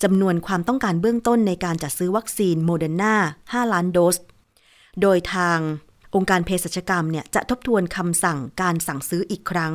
[0.02, 4.16] จำนวนความต้องการเบื้องต้นในการจัดซื้อวัคซีนโมเดอร์นา5ล้านโดส
[5.02, 5.58] โดยทาง
[6.14, 9.72] องค์การเภสัชกรรมเนี่ยจะทบทวนคำสั่งการสั่งซื้ออีกครั้ง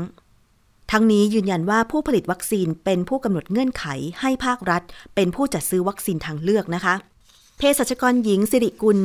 [0.92, 3.86] ทั้งนี้ยืนยันว่าผู้ผลิตวัคซีนเป็นผู้กำหนดเงื่อนไข
[4.22, 4.82] ให้ภาครัฐ
[5.16, 6.96] เป็นผู้จัดซื้อวัคซีนทางเลือกนะคะ
[7.58, 9.00] เภสัชกรหญิงสิริกุล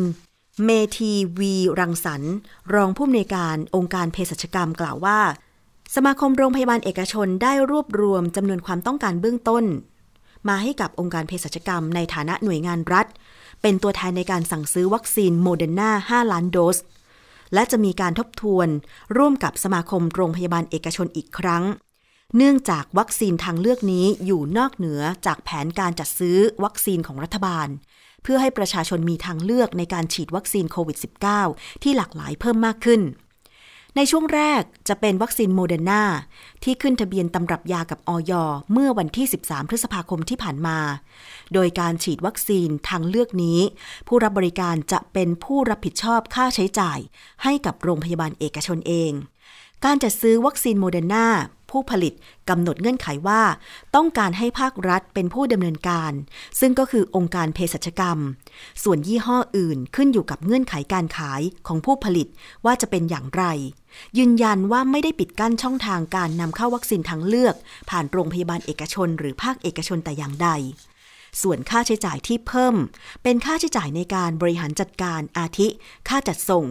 [0.64, 2.34] เมทีวีรังสรรค์
[2.74, 5.18] รองผู้อำนวยการองค์การเภสัชกรรมกล่าวว่า
[5.94, 9.64] สมาคมโรงพยาบาลเอกชนได้รวบรวมจำนวนความต้องการเบื้องต้น
[10.48, 13.06] มาให้กับองค์การเภสัชกรรมในฐานะหน่วยงานรัฐ
[13.62, 16.78] เป็นตัวแทนในการสั่งซื้อวัคซีนโมเดอร์นา5ล้านโดส
[17.54, 18.68] และจะมีการทบทวน
[19.16, 21.64] ร่วมกับสมาคมโรงพยาบาลเอกชนอีกครั้ง
[22.36, 27.68] เนื่องจากวัคซีนทางเลือกนี้อยู่นอกเหนือจากแผนการจัดซื้อวัคซีนของรัฐบาล
[28.22, 30.98] เพื่อให้ประชาชนมีทางเลือกในการฉีดวัคซีนโควิด
[31.40, 33.00] -19 ที่หลากหลายเพิ่มมากขึ้น
[33.96, 36.02] ในช่วงแรกจะเป็นวัคซีนโมเดอร์นา
[36.64, 38.32] ที่ขึ้นทะเบียนตำรับยากับอย.
[38.72, 40.78] เมื่อวันที่ 13 พฤษภาคมที่ผ่านมา
[41.54, 43.60] โดยการฉีดวัคซีนทางเลือกนี้
[44.08, 46.98] ผู้รับบริการจะเป็นผู้รับผิดชอบค่าใช้จ่าย
[47.42, 49.12] ให้กับโรงพยาบาลเอกชนเอง
[49.84, 51.26] การจัดซื้อวัคซีนโมเดอร์นา
[51.70, 52.12] ผู้ผลิต
[52.48, 53.42] กำหนดเงื่อนไขว่า
[53.96, 56.12] ต้องการให้ภาครัฐเป็นผู้ดำเนินการ
[56.60, 58.18] ซึ่งก็คือองค์การเภสัชกรรม
[58.82, 62.28] ส่วนยี่ห้ออื่นขึ้นอยู่กับเงื่อนไขการขายของผู้ผลิต
[62.64, 63.44] ว่าจะเป็นอย่างไร
[64.18, 67.54] ยืนยันว่าไม่ได้ปิดกั้นช่องทางการนำเข้าวัคซีนทางเลือก
[67.90, 70.48] ผ่านโรงพยาบาลเอกชน หรือภาคเอกชนแต่อย่างใด
[71.42, 72.76] ส่วนค่าใช้จ่ายที่เพิ่ม
[73.22, 75.68] เป็นค่าใช้จ่ายในการบริหารจัดการอาทิ
[76.08, 76.66] ค่าจัดส่ง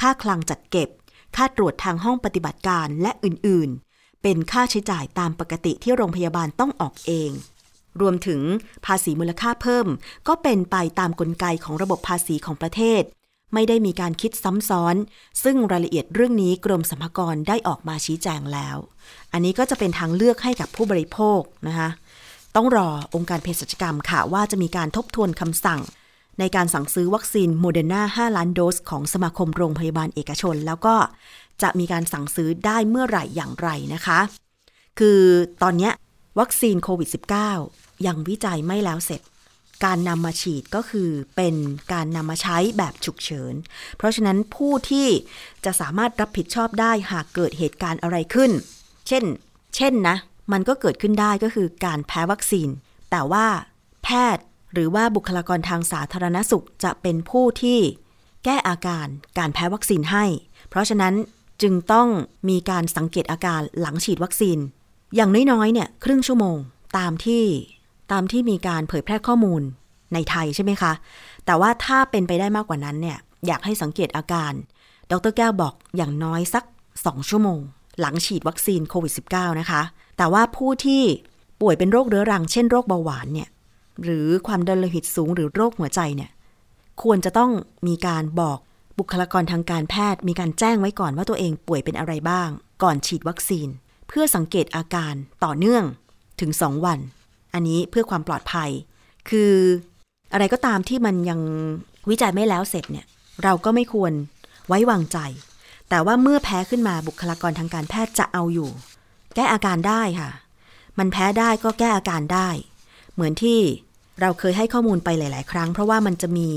[0.00, 0.88] ค่าคลังจัดเก็บ
[1.36, 3.89] ค่าตรวจทางห้องปฏิบัติการและอื่นๆ
[4.22, 7.30] เป็นค่าใช้จ่ายตามปกติที่โรงพยาบาลต้องออกเอง
[8.00, 8.40] รวมถึง
[8.86, 9.86] ภาษีมูลค่าเพิ่ม
[10.28, 13.02] ก็เป็นไปตามกลไกของระบบภาษีของประเทศ
[13.54, 14.96] ไม่ได้มีการคิดซ้ำซ้อน
[15.44, 18.76] ซึ่งรายละเอียดเรื่องนี้กรมสรรพากรได้ออกมาชี้แจงแล้ว
[19.32, 21.88] อันนี้ก็จะเป็นทางเลือกให้กับผู้บริโภคนะคะ
[22.56, 25.80] ต้องรอองค์การเภสัชกรรมค่ะว่าจะมีการทบทวนคำสั่ง
[26.38, 30.94] ในการสั่งซื้อวัคซีนโมเดอร์นา5ล้านโดส ของสมาคมโรงพยาบาลเอกชน แล้วก็
[31.62, 34.20] จะมีการสั่งซื้อได้เมื่อไหร่อย่างไรนะคะ
[34.98, 35.20] คือ
[35.62, 35.90] ตอนนี้
[36.38, 37.08] วัคซีนโควิด
[37.58, 39.22] -19 ยังวิจัยไม่แล้วเสร็จ
[39.84, 41.54] การนำมาฉีดก็คือเป็น
[41.92, 43.54] การนำมาใช้แบบฉุกเฉิน
[43.96, 45.08] เพราะฉะนั้นผู้ที่
[45.64, 48.50] จะสามารถรับผิดชอบได้หากเกิดเหตุการณ์อะไรขึ้น
[49.08, 49.24] เช่น
[49.76, 50.16] เช่นนะ
[50.52, 52.68] มันก็เกิดขึ้นได้ก็คือการแพ้วัคซีน
[53.10, 53.46] แต่ว่า
[54.04, 57.78] แพทย์หรือว่าบุคลากรทางสาธารณสุขจะเป็นผู้ที่
[58.44, 59.06] แก้อาการ
[59.38, 60.24] การแพ้วัคซีนให้
[60.68, 61.14] เพราะฉะนั้น
[61.62, 62.08] จึงต้อง
[62.48, 64.58] มีการสังเกตอาการหลังฉีดวัคซีน
[65.14, 66.56] อย่างน้อยๆเนี่ยครึ่งชั่วโมง
[66.98, 67.44] ตามที่
[68.12, 69.62] ตามที่มีการเผยแพร่ข้อมูล
[70.14, 70.92] ในไทยใช่ไหมคะ
[71.46, 74.52] แต่ว่าถ้าเป็นไปได้มากกว่านั้นเนี่ยอยากให้สังเกตอาการ
[75.10, 76.64] ดรแก้วบอกอย่างน้อยสัก
[76.96, 77.60] 2 ชั่วโมง
[78.00, 79.82] หลังฉีดวัคซีนโควิด -19 นะคะ
[80.16, 81.02] แต่ว่าผู้ที่
[81.60, 83.48] ป่วยเป็นโรคเรื้อรัง เช่นโรคเบาหวานเนี่ย
[84.02, 86.30] หรือความดันโลหิตสูงหรือโรคหัวใจเนี่ย
[87.02, 87.50] ควรจะต้อง
[87.86, 88.58] มีการบอก
[89.00, 92.48] บุคลากรทางการแพทย์มีการแจ้งไว้ก่อนว่าตัวเองป่วยเป็นอะไรบ้าง
[92.82, 93.68] ก่อนฉีดวัคซีน
[94.08, 95.84] เพื่อสังเกตอาการต่อเนื่อง
[96.40, 96.98] ถึง 2 วัน
[97.54, 98.70] อันนี้เพื่อความปลอดภัย
[99.30, 99.52] คือ
[100.32, 101.40] อะไรก็ตามที่มันยัง
[102.10, 103.06] วิจัยไม่แล้วเสร็จเนี่ย
[103.42, 104.12] เราก็ไม่ควร
[104.68, 105.18] ไว้วางใจ
[105.88, 108.70] แต่ว่าเมื่อแพ้ขึ้นมาบุคลากรทางการแพทย์จะเอาอยู่
[109.34, 110.30] แก้อาการได้ค่ะ
[110.98, 112.48] มันแพ้ได้ก็แก้อาการได้
[113.14, 113.60] เหมือนที่
[114.20, 116.48] เราเคยให้ข้อมูลไปหลาย ๆ ครั้ง เพราะว่ามันจะมี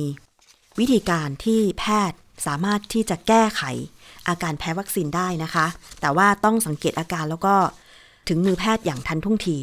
[0.79, 3.61] วิธีการที่แพทย์ สามารถที่จะแก้ไข
[4.27, 5.65] อาการแพ้วัคซีนได้นะคะ
[6.01, 7.55] แต่ว่าต้องสังเกตอาการแล้วก็
[8.29, 9.57] ถึงมือแพทย์อย่างทันท่วงที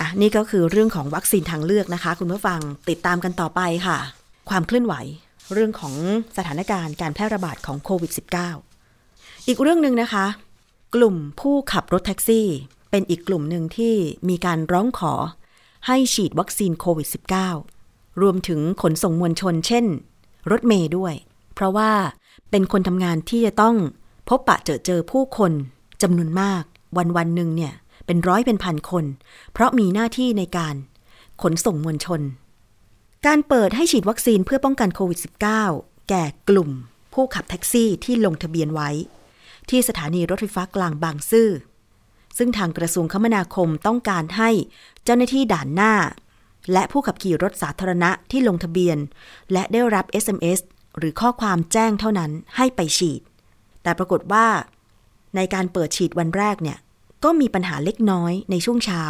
[0.00, 3.98] อะนี่ก็คือเรื่องของวัคซีนทางเลือกนะคะ คุณผู้ฟังติดตามกันต่อไปค่ะ
[4.48, 4.94] ความเคลื่อนไหว
[5.52, 5.94] เรื่องของ
[6.36, 8.12] สถานการณ์การแพร่ระบาดของโควิด
[8.76, 10.26] -19 อีกเรื่องหนึ่งนะคะ
[10.94, 12.46] กลุ่มผู้ขับรถแท็กซี่
[12.90, 13.94] เป็นอีกกลุ่มหนึ่งที่
[14.28, 15.14] มีการร้องขอ
[15.86, 17.08] ให้ฉีดวัคซีนโควิด
[17.64, 19.84] -19 รวมถึงขนส่งมวลชน เช่น
[20.50, 21.14] รถเมย์ด้วย
[21.56, 21.92] เพราะว่า
[22.50, 23.76] เป็นคนทำงานที่จะต้อง
[24.28, 25.52] พบปะเจอเจอผู้คน
[26.02, 26.62] จำนวนมาก
[26.96, 27.72] วันวันหนึ่งเนี่ย
[28.06, 29.04] เป็นร้อยเป็นพันคน
[29.52, 30.74] เพราะมีหน้าที่ในการ
[31.42, 32.20] ขนส่งมวลชน
[33.26, 35.18] การเปิดให้ฉีดวัคซีนเพื่อป้องกันโควิด
[35.62, 36.70] -19 แก่กลุ่ม
[37.14, 38.90] ผู้ขับแท็กซี่ที่ลงทะเบียนไว้
[39.70, 41.48] ที่สถานีรถไฟฟ้ากลางบางซื่อ
[42.38, 44.50] ซึ่งทางกระทรวงคมนาคมต้องการให้
[45.04, 45.94] เจ้าหน้าที่ด่านหน้า
[46.72, 48.98] และผู้ขับขี่รถสาธารณะที่ลงทะเบียน
[49.52, 50.60] และได้รับ SMS
[50.98, 53.20] หรือข้อความแจ้งเท่านั้นให้ไปฉีด
[53.82, 54.46] แต่ปรากฏว่า
[55.36, 56.78] ในการเปิดฉีดวันแรกเนี่ย
[57.24, 59.02] ก็มีปัญหาเล็กน้อยในช่วงเช้า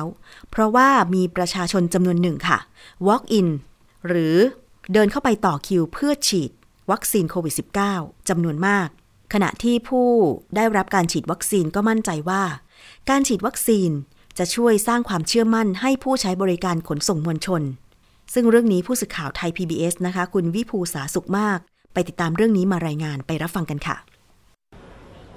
[0.50, 2.58] เพราะว่ามีประชาชนจำนวนหนึ่งค่ะ
[3.06, 3.48] walk in
[4.06, 4.36] หรือ
[4.92, 6.50] เดินเข้าไปต่อคิวเพื่อฉีด
[6.90, 7.54] วัคซีนโควิด
[7.90, 8.88] -19 จำนวนมาก
[9.32, 10.08] ขณะที่ผู้
[10.56, 12.42] ได้รับการฉีดวัคซีนก็มั่นใจว่า
[13.10, 13.90] การฉีดวัคซีน
[14.38, 17.62] จะช่วยสร้างความเชื่อมั่นให้ผู้ใช้บริการขนส่งมวลชน
[18.34, 21.58] ซึ่งเรื่องนี้ผู้สื่อข่าวไทย PBS นะคะ คุณวิภูสาสุขมาก
[21.96, 23.96] ไปติดตามเรื่องนี้มารายงานไปรับฟังกันค่ะ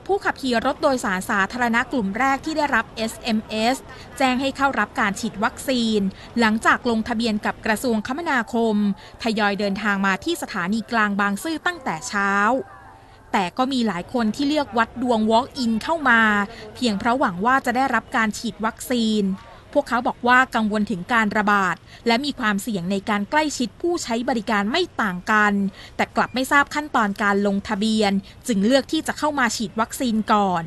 [0.06, 3.76] ผู้ขับขี่รถโดยสารสาธารณะกลุ่มแรกที่ได้รับ SMS
[4.18, 6.00] แจ้งให้เข้ารับการฉีดวัคซีน
[6.40, 8.76] หลังจากลงทะเบียนกับกระทรวงคมนาคม
[9.24, 12.32] ทยอยเดินทางมาที่สถานีกลางบางซื่อตั้งแต่เช้า
[13.32, 16.22] แต่ก็มีหลายคนที่เลือกวัดดวง Walk-in เข้ามา
[16.76, 19.24] เพียงเพราะหวังว่าจะได้รับการฉีดวัคซีน
[19.74, 21.76] พวกเขาบอกว่ากังวลถึงการระบาด
[22.08, 25.54] และมีความเสี่ยงในการใกล้ชิดผู้ใช้บริการไม่ต่างกัน
[25.96, 28.12] แต่กลับไม่ทราบขั้นตอนการลงทะเบียน
[28.48, 30.66] จึงเลือกที่จะเข้ามาฉีดวัคซีนก่อน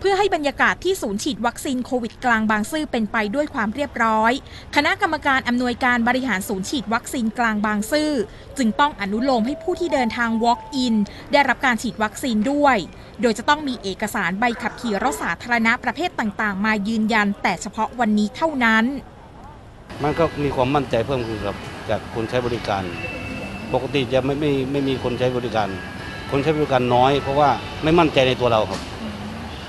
[0.00, 4.32] เพื่อให้บรรยากาศที่ศูนย์ฉีดวัคซีนโควิดกลางบางซื่อเป็นไปด้วยความเรียบร้อย
[4.76, 8.12] คณะกรรมการอำนวยการบริหารศูนย์ฉีดวัคซีนกลางบางซื่อ
[8.58, 10.94] จึงต้องอนุโลมให้ผู้ที่เดินทาง walk-in
[11.32, 12.76] ได้รับการฉีดวัคซีนด้วย
[13.20, 18.84] โดยจะต้องมีเอกสารใบขับขี่รถสาธารณะประเภทต่างๆ มายืนยัน แต่เฉพาะวันนี้เท่านั้น
[20.02, 21.56] มันก็มีความมั่นใจเพิ่มขึ้นครับ
[21.90, 22.82] จากคนใช้บริการ
[23.74, 25.68] ปกติจะไม่ไม่ไม่มีคนใช้บริการ
[26.30, 27.48] คนใช้บริการน้อย เพราะว่า
[27.82, 28.80] ไม่มั่นใจในตัวเราครับ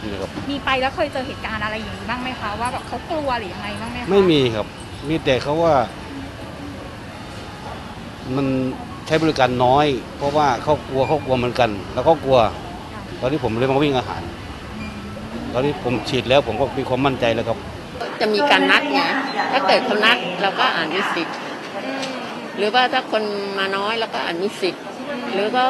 [0.01, 4.65] นี่ครับ มีไปแล้วเคยเจอเหตุการณ์อะไรอย่างนี้บ้างไหมคะว่าแบบเขากลัวหรือยังไงบ้างไหมคะไม่มีครับ
[5.09, 5.75] มีแต่เขาว่า
[8.35, 8.47] มัน
[9.07, 9.85] ใช้บริการน้อย
[10.17, 12.39] เพราะว่าเขากลัวเขากลัวเหมือนกัน แล้วก็กลัว
[13.21, 14.21] ตอนนี้ผมเลยมาวิ่งอาหาร
[15.53, 17.57] ตอนนี้ผมฉีดแล้วผมก็มีความมั่นใจแล้วครับ
[18.21, 19.01] จะมีการนัดไง
[19.51, 21.27] ถ้าเกิดเขานัดเราก็อ่านนิสิต
[22.57, 23.23] หรือว่าถ้าคน
[23.59, 24.75] มาน้อยเราก็อ่านนิสิต
[25.33, 25.63] หรือก็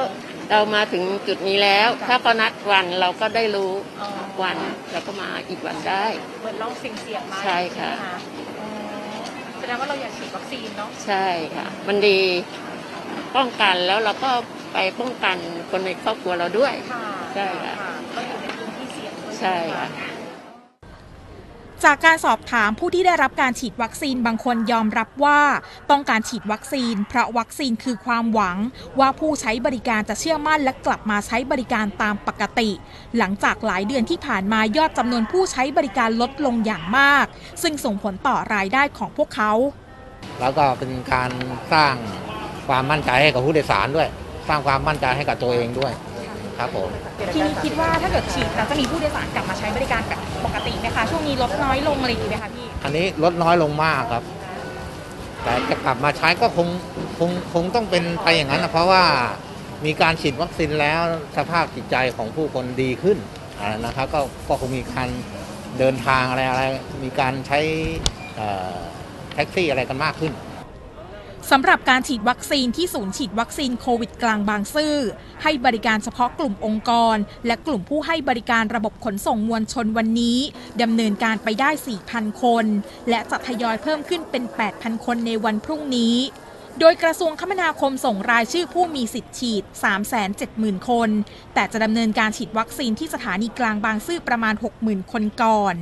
[0.52, 3.72] เรามาถึงจุดนี้แล้ว ถ้าเขานัดวันเราก็ได้รู้
[4.44, 4.58] วัน
[4.92, 6.06] เราก็มาอีกวันได้
[6.42, 8.08] เหมือนลองเสี่ยงเสี่ยงๆมาใช่ค่ะไหม
[8.60, 8.70] อ๋อ
[9.60, 12.20] แสดงว่าเราอยากฉีดวัคซีนเนาะใช่ค่ะ มันดี
[13.36, 14.32] ป้องกันแล้วเราก็
[14.74, 15.38] ไปป้องกัน
[15.70, 17.02] คนในครอบครัวเราด้วยค่ะ
[17.34, 17.74] ใช่ค่ะ
[18.16, 19.88] ก็อยู่ในพื้นที่เสี่ยงด้วยใช่ค่ะ
[21.86, 25.42] จากการสอบถามผู้ที่ได้รับการฉีดวัคซีนบางคนยอมรับว่า
[25.92, 28.58] ต้องการฉีดวัคซีน เพราะวัคซีนคือความหวัง
[29.00, 32.70] ว่าผู้ใช้บริการจะเชื่อมั่นและกลับมาใช้บริการตามปกติ
[33.18, 37.26] หลังจากหลายเดือนที่ผ่านมายอดจำนวนผู้ใช้บริการลดลงอย่างมาก
[37.62, 39.52] ซึ่งส่งผลต่อรายได้ของพวกเขา
[40.40, 41.30] แล้วก็เป็นการ
[41.74, 41.94] สร้าง
[42.68, 44.10] ความมั่นใจให้กับผู้โดยสารด้วย
[44.50, 45.92] สร้างความมั่นใจให้กับตัวเองด้วย
[46.60, 46.90] ครับผม
[47.34, 54.24] ทีนี้คิดว่าถ้าเกิดฉีดแล้วจะมีผู้โดยสารกลับมาใช้บริการแบบปกติไหมคะช่วงนี้ลดน้อยลงอะไรอย่างนี้ไหมคะพี่อันนี้ลดน้อยลงมากครับ
[55.44, 56.68] แต่จะกลับมาใช้ก็คง
[57.20, 59.04] คงคงต้องเป็นไปอย่างนั้นนะเพราะว่า
[59.86, 61.02] มีการฉีดวัคซีนแล้ว
[61.38, 63.18] สภาพจิตใจของผู้คนดีขึ้น
[63.60, 65.10] อ่านะครับก็ก็คงมีการ
[65.80, 66.64] เดินทางอะไรอะไร
[67.04, 67.60] มีการใช้
[68.36, 68.78] เอ่อ
[69.34, 70.32] แท็กซี่อะไรกันมากขึ้น
[71.52, 74.96] สำหรับการฉีดวัคซีนที่ศูนย์ฉีดวัคซีนโควิดกลางบางซื่อ
[75.44, 80.40] ให้บริการเฉพาะกลุ่มองค์กร และกลุ่มผู้ให้บริการระบบขนส่งมวลชนวันนี้
[80.82, 81.70] ดำเนินการไปได้
[82.06, 82.66] 4,000 คน
[83.10, 86.16] และจะทยอยเพิ่มขึ้นเป็น 8,000 คนในวันพรุ่งนี้
[86.80, 89.64] โดยกระทรวงคมนาคมส่งรายชื่อผู้มีสิทธิ์ฉีด
[90.26, 91.10] 370,000 คน
[91.54, 95.76] แต่จะดำเนินการฉีดวัคซีนที่สถานีกลางบางซื่อประมาณ 60,000 คนก่อน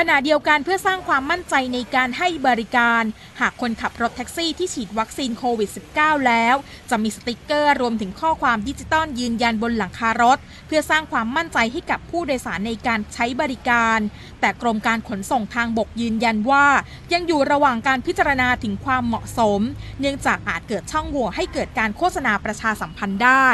[0.00, 3.02] ขณะเดียวกันเพื่อสร้างความมั่นใจในการให้บริการ
[3.40, 6.56] หากคนขับรถแท็กซี่ที่ฉีดวัคซีนโควิด -19 แล้ว
[6.90, 13.98] จะมีสติกเกอร์รวมถึงข้อความดิจิตอลยืนยันบนหลังคารถ เพื่อสร้างความมั่นใจให้กับผู้โดยสารในการใช้บริการ
[14.40, 16.66] แต่กรมการขนส่งทางบกยืนยันว่า
[17.12, 19.60] ยังอยู่ระหว่างการพิจารณาถึงความเหมาะสม
[20.00, 23.48] เนื่องจากอาจเกิดช่องโหว่ให้เกิดการโฆษณาประชาสัมพันธ์ได้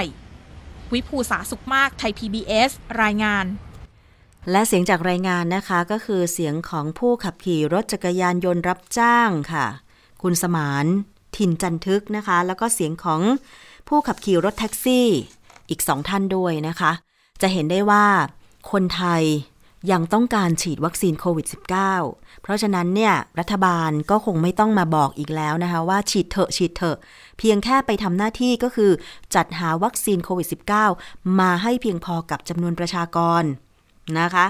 [0.92, 2.70] วิภูสาสุขมากไทย PBS
[3.02, 3.46] รายงาน
[4.50, 9.66] และเสียงจากรายงานนะคะก็คือเสียงของผู้ขับขี่รถจักรยานยนต์รับจ้างค่ะ
[10.22, 10.86] คุณสมาน
[11.36, 13.20] ทินจันทึกนะคะ แล้วก็เสียงของ
[13.88, 15.08] ผู้ขับขี่รถแท็กซี่
[15.70, 16.92] อีกสองท่านด้วยนะคะ
[17.40, 18.04] จะเห็นได้ว่า
[18.70, 19.22] คนไทย
[19.92, 21.46] ยังต้องการฉีดวัคซีนโควิด
[21.92, 26.96] -19 เพราะฉะนั้นเนี่ยรัฐบาลก็คงไม่ต้องมาบอกอีกแล้วนะคะ ว่าฉีดเถอะฉีดเถอะ
[27.38, 28.90] เพียงแค่ไปทำหน้าที่ก็คือ
[29.34, 30.48] จัดหาวัคซีนโควิด
[30.92, 33.44] -19 มาให้เพียงพอกับจำนวนประชากร
[34.18, 34.46] นะคะ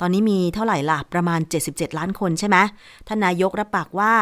[0.00, 2.56] ตอนนี้มีเท่าไหร่ล่ะ ประมาณ 77 ล้านคนใช่ไหม
[3.06, 4.14] ท่านนายกรับปากว่า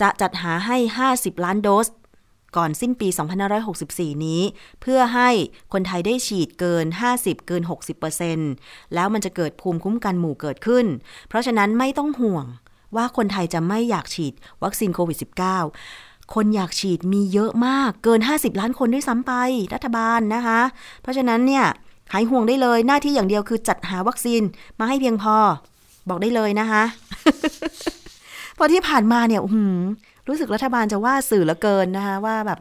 [0.00, 0.76] จะจัดหาให้
[1.10, 1.86] 50 ล้านโดส
[2.56, 3.08] ก่อนสิ้นปี
[3.66, 4.42] 2564 นี้
[4.80, 5.28] เพื่อให้
[5.72, 6.86] คนไทยได้ฉีดเกิน
[7.16, 7.62] 50 เกิน
[8.28, 10.86] 60%แล้วมันจะเกิดภูมิคุ้มกันหมู่เกิดขึ้น
[11.28, 12.46] เพราะฉะนั้นไม่ต้องห่วง
[12.96, 15.18] ว่าคนไทยจะไม่อยากฉีดวัคซีนโควิด
[15.76, 19.32] -19 คนอยากฉีดมีเยอะมากเกิน 50 ล้านคนด้วยซ้ำไป
[19.74, 20.60] รัฐบาลนะคะ
[21.02, 21.66] เพราะฉะนั้นเนี่ย
[22.12, 24.42] หายห่วงได้เลย หน้าที่อย่างเดียวคือจัดหาวัคซีน
[24.78, 25.36] มาให้เพียงพอ
[26.08, 26.82] บอกได้เลยนะคะ
[28.58, 29.64] พอที่ผ่านมาเนี่ยหื
[30.28, 32.58] รู้สึกรัฐบาลจะว่าสื่อละเกินนะคะว่าแบบ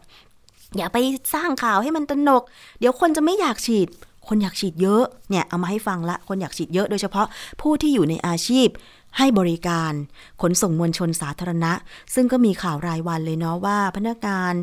[0.77, 0.97] อย่าไป
[1.33, 2.43] สร้างข่าวให้มันตนก
[2.79, 3.87] เดี๋ยวคนจะไม่อยากฉีด
[4.27, 7.27] คนอยากฉีดเยอะเนี่ยเอามาให้ฟังละ คนอยากฉีดเยอะโดยเฉพาะ
[7.61, 8.67] ผู้ที่อยู่ในอาชีพ
[9.17, 9.93] ให้บริการ
[10.41, 11.73] ขนส่งมวลชนสาธารณะ
[12.13, 14.53] ซึ่งก็มีข่าวรายวันเลยเนาะว่า พนักงาน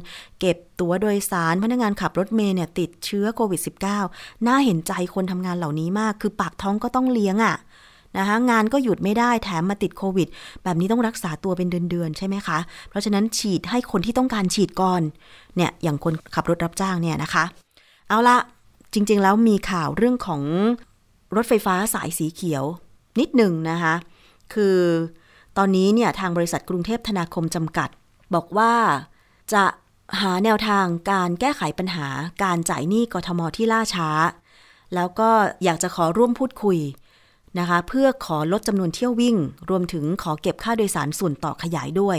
[0.40, 3.61] เก็บตั๋วโดยสาร พนักงานขับรถเมล์เนี่ยติดเชื้อโควิด
[4.04, 7.56] -19 น่าเห็นใจคนทำงานเหล่านี้มาก คือปากท้องก็ต้องเลี้ยงอะ่ะ
[8.18, 10.28] นะคะงานก็หยุดไม่ได้แถมมาติดโควิด
[10.62, 12.58] แบบนี้ต้องรักษาตัวเป็นเดือนๆใช่ไหมคะ
[12.88, 15.02] เพราะฉะนั้นฉีดให้คนที่ต้องการฉีดก่อน
[15.56, 17.44] เนี่ยอย่างคนขับรถรับจ้างเนี่ยนะคะ
[18.08, 18.37] เอาละ
[18.94, 20.42] จริงๆแล้วมีข่าวเรื่องของ
[21.37, 22.64] รถไฟฟ้าสายสีเขียว
[23.20, 23.94] นิดหนึ่งนะคะ
[24.54, 24.78] คือ
[25.56, 27.88] ตอนนี้เนี่ยทางบริษัทกรุงเทพธนาคมจำกัด
[28.34, 28.72] บอกว่า
[29.52, 29.64] จะ
[30.20, 32.06] หาแนวทางการแก้ไขปัญหา
[32.44, 34.08] การจ่ายหนี้กทมที่ล่าช้า
[34.94, 35.30] แล้วก็
[35.64, 36.78] อยากจะขอร่วมพูดคุย
[37.58, 39.37] นะคะ เพื่อขอลดจำนวนเที่ยววิ่ง
[39.70, 42.18] รวมถึงขอเก็บค่าโดยสารส่วนต่อขยายด้วย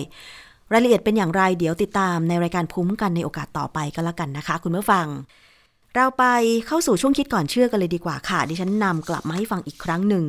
[0.71, 5.07] รายละเอียดเป็นอย่างไรเดี๋ยวติดตามในรายการภูมิกันในโอกาสต่อไปก็แล้วกันนะคะ คุณผู้ฟัง
[5.95, 6.25] เราไป
[6.67, 10.25] เข้าสู่ช่วงคิดก่อนเชื่อกันเลยดีกว่าค่ะ ดิฉันนำกลับมาให้ฟังอีกครั้งหนึ่ง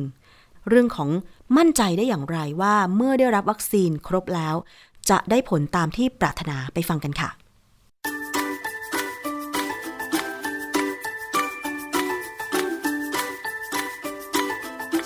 [0.69, 1.09] เรื่องของ
[1.57, 4.55] มั่นใจได้อย่างไรว่าเมื่อได้รับวัคซีนครบแล้ว
[5.09, 7.29] จะได้ผลตามที่ปรารถนาไปฟังกันค่ะ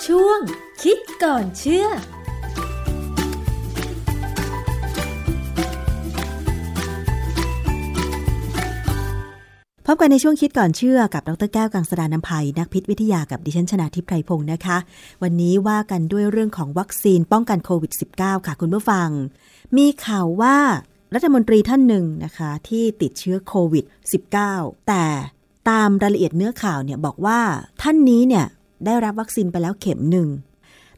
[0.05, 0.39] ช่วง
[0.83, 1.87] คิดก่อนเชื่อ
[9.87, 14.77] พบกันในช่วงคิดก่อนเชื่อกับดรแก้วกังสดานนภัยนักพิษวิทยากับดิฉันชนาทิพไพรพงศ์นะคะ
[15.23, 19.09] วันนี้ว่ากันด้วยเรื่องของวัคซีนป้องกันโควิด -19 ค่ะคุณผู้ฟัง
[19.77, 20.57] มีข่าวว่า
[21.13, 23.85] รัฐมนตรีท่านหนึ่งนะคะ ที่ติดเชื้อโควิด
[24.35, 25.05] -19 แต่
[25.69, 27.39] ตามรายละเอียดเนื้อข่าวเนี่ยบอกว่า
[27.81, 28.45] ท่านนี้เนี่ย
[28.85, 30.27] ได้รับวัคซีนไปแล้วเข็มหนึ่ง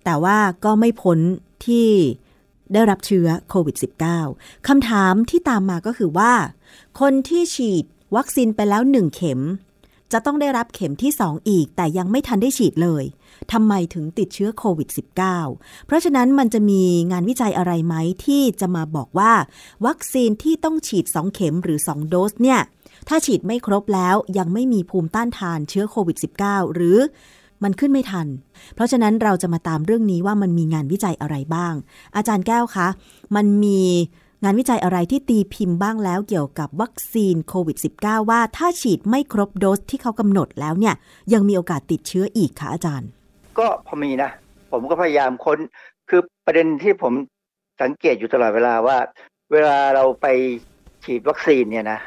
[0.06, 1.20] แต่ว่าก็ไม่พ้น
[1.66, 1.90] ที่
[2.74, 3.76] ได้รับเชื้อโควิด
[4.22, 6.34] -19 คำถามที่ตามมาก็คือว่า
[7.00, 7.86] คนที่ฉีด
[8.16, 9.42] วัคซีนไปแล้วหนึ่งเข็ม
[10.14, 13.04] จะต้องได้รับเข็มที่ 2 อีก แต่ยังไม่ทันได้ฉีดเลย
[13.52, 14.90] ทำไมถึงติดเชื้อโควิด
[15.38, 17.96] -19 เพราะฉะนั้นมันจะมีงานวิจัยอะไรไหม
[18.26, 19.34] ที่จะมาบอกว่า
[19.86, 22.60] วัคซีนที่ต้องฉีด 2 เข็มหรือ 2 โดสเนี่ย
[23.08, 26.98] ถ้าฉีดไม่ครบแล้วยังไม่มีภูมิต้านทานเชื้อโควิด -19 หรือ
[27.64, 28.28] มันขึ้นไม่ทัน
[28.76, 31.74] เพราะฉะนั้นเราจะมาตามเรื่องนี้ว่ามันมีงานวิจัยอะไรบ้าง
[32.16, 32.88] อาจารย์แก้วคะ
[33.36, 33.82] มันมี
[34.44, 40.96] งานวิจัยอะไรที่ตีพิมพ์บ้างแล้วเกี่ยวกับวัคซีนโควิด -19 ว่าถ้าฉีดไม่ครบโดสที่เขากำหนดแล้วเนี่ย
[41.34, 43.10] ยังมีโอกาสติดเชื้ออีกคะอาจารย์
[43.60, 44.30] ก็พอมีนะ
[44.72, 45.60] ผมก็พยายามค้น
[46.10, 47.14] คือประเด็นที่ผม
[47.82, 48.98] สังเกตอยู่ตลอดเวลาว่า
[49.52, 50.28] เวลาเราไป
[51.04, 52.00] ฉีดวัคซีนเนี่ยนะ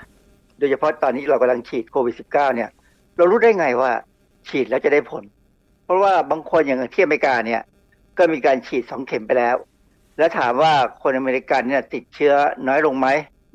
[0.58, 2.70] โดยเฉพาะตอนนี้เรากำลังฉีดโควิด -19 เนี่ย
[3.16, 3.90] เรารู้ได้ไงว่า
[4.48, 5.24] ฉีดแล้วจะได้ผล
[5.84, 7.62] เพราะว่าบางคนอย่างที่อเมริกาเนี่ย
[8.18, 9.56] ก็มีการฉีดสองเข็มไปแล้ว
[10.20, 12.34] แล้วถามว่าคนอเมริกันเนี่ยติดเชื้อ
[12.68, 13.08] น้อยลงไหม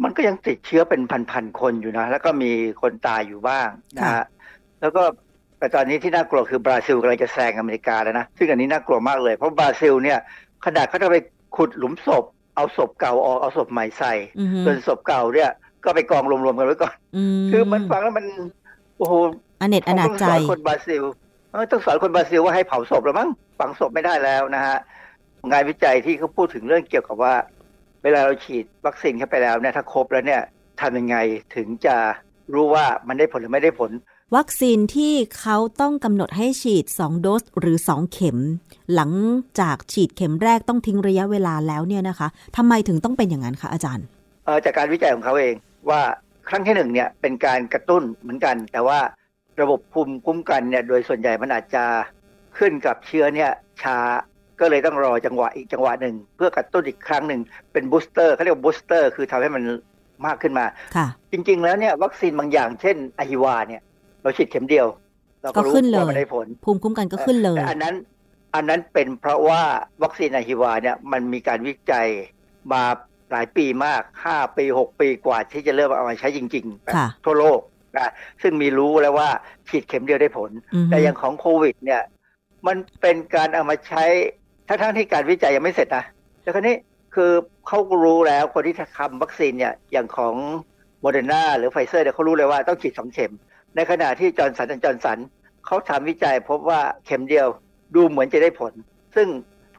[0.03, 1.01] มันก็ยังติดเชื้อเป็น
[1.31, 2.51] พันๆคนอยู่นะ แล้วก็มี
[2.81, 4.25] คนตายอยู่บ้างนะฮะ
[4.81, 5.03] แล้วก็
[5.59, 10.19] แต่ตอนนี้ที่น่ากลัวคือบราซิลกำลังจะแซงอเมริกาแล้วนะ ซึ่งอันนี้น่ากลัวมากเลย เพราะบราซิลเนี่ย
[10.65, 11.17] ขนาดเขาจะไป
[11.55, 12.23] ขุดหลุมศพ
[12.55, 15.49] เอาศพเก่าออกเอาศพใหม่ใส่อือฮึส่วนศพเก่าเนี่ย
[15.83, 16.95] ก็ไปกองรวมๆกันไว้ก่อน
[17.43, 18.25] มคือมันฟังแล้วมัน
[18.97, 19.13] โอ้โห
[19.61, 21.03] อเนจอนาถใจต้องสอนคนบราซิล
[21.51, 24.77] เออต้องสอนคนบราซิลว่าให้เผาศพแล้วมั้งฝังศพไม่ได้แล้วนะฮะ
[25.51, 27.35] งานวิจัยที่เขาพูดถึงเรื่องเกี่ยวกับว่า
[28.03, 30.41] เวลาเราฉีดวัคซีนเข้าไปแล้วเนี่ยถ้าครบแล้วเนี่ย
[30.81, 31.17] ทำยังไง
[31.55, 31.95] ถึงจะ
[32.53, 33.91] รู้ว่ามันได้ผลหรือไม่ได้ผล
[34.35, 38.37] วัคซีนที่เขาต้องกำหนดให้ฉีด 2 โดสหรือ 2 เข็ม
[38.93, 39.11] หลัง
[39.59, 42.27] จากฉีดเข็มแรกต้องทิ้งระยะเวลาแล้วเนี่ยนะคะ
[42.57, 44.05] ทำไมถึงต้องเป็นอย่างนั้นคะอาจารย์
[44.45, 45.55] เอ่อจากการวิจัยของเขาเอง
[45.89, 46.01] ว่า
[46.49, 48.99] ครั้งที่หนึ่งเนี่ยเป็นการกระตุ้นเหมือนกัน แต่ว่า
[49.61, 51.83] ระบบภูมิคุ้มกันเนี่ยโดยส่วนใหญ่มันอาจจะ
[52.57, 53.51] ขึ้นกับเชื้อเนี่ย
[53.83, 53.97] ช้า
[54.59, 57.41] ก็เลยต้องรอจังหวะอีกจังหวะหนึ่ง เพื่อกระตุ้นอีกครั้งหนึ่ง
[57.73, 59.63] เป็น booster เขาเรียกว่า booster คือทำให้มัน
[60.25, 63.81] มากขึ้นมาค่ะจริง ๆ แล้วเนี่ยวัคซีนบางอย่าง เช่นอหิวาต์เนี่ย
[64.21, 64.87] เราฉีดเข็มเดียว
[65.41, 67.95] เราก็ก็รู้ขึ้นเลยว่ามันได้ผล ภูมิคุ้มกันก็ขึ้นเลยแต่อันนั้น
[68.55, 69.61] อันนั้นเป็นเพราะว่า
[70.03, 72.07] วัคซีนอหิวาต์เนี่ยมันมีการวิจัย
[72.73, 72.83] มา
[73.31, 77.59] หลายปีมาก5ปี6ปีกว่าที่จะเริ่มเอามาใช้จริงๆแบบค่ะทั่วโลก
[77.97, 79.29] นะซึ่งมีรู้แล้วว่า
[79.67, 82.01] ฉีดเข็มเดียวได้ผลอือฮึแต่อย่างของโควิดเนี่ย
[82.67, 84.05] มันเป็นการเอามาใช้
[84.67, 86.05] ทั้งๆที่การวิจัยยังไม่เสร็จนะ
[86.41, 86.75] แต่คราวนี้
[87.15, 87.31] คือ
[87.67, 90.35] เขารู้แล้วคนที่ทำวัคซีนเนี่ยอย่างของ
[91.01, 93.33] โมเดอร์นาหรือไฟเซอร์เนี่ยเขารู้เลยว่าต้องฉีดสองเข็ม
[93.75, 95.19] ในขณะที่จอร์นสันจอร์นสัน
[95.65, 97.47] เขาทำวิจัยพบว่าเข็มเดียว
[97.95, 98.73] ดูเหมือนจะได้ผล
[99.15, 99.27] ซึ่ง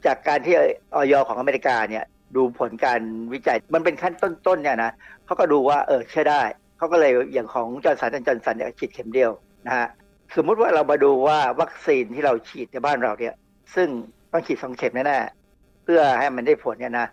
[0.05, 0.55] จากการที่
[0.95, 3.01] อย.ของอเมริกาเนี่ยดูผลการ
[3.33, 4.13] วิจัยมันเป็นขั้น
[4.47, 4.91] ต้นๆเนี่ยนะ
[5.25, 6.41] เขาก็ดูว่าเออเชื่อได้
[6.77, 9.31] เขาก็เลยอย่างของจอร์นสันจอร์นสันเนี่ยฉีดเข็มเดียว
[9.67, 9.87] นะฮะ
[10.35, 13.35] สมมุติว่าเรามาดูว่าวัคซีนที่เราฉีดในบ้านเราเนี่ย
[13.75, 13.89] ซึ่ง
[14.31, 17.07] ต้องฉีดสองเข็มแน่ๆเพื่อให้มันได้ผลเนี่ยนะ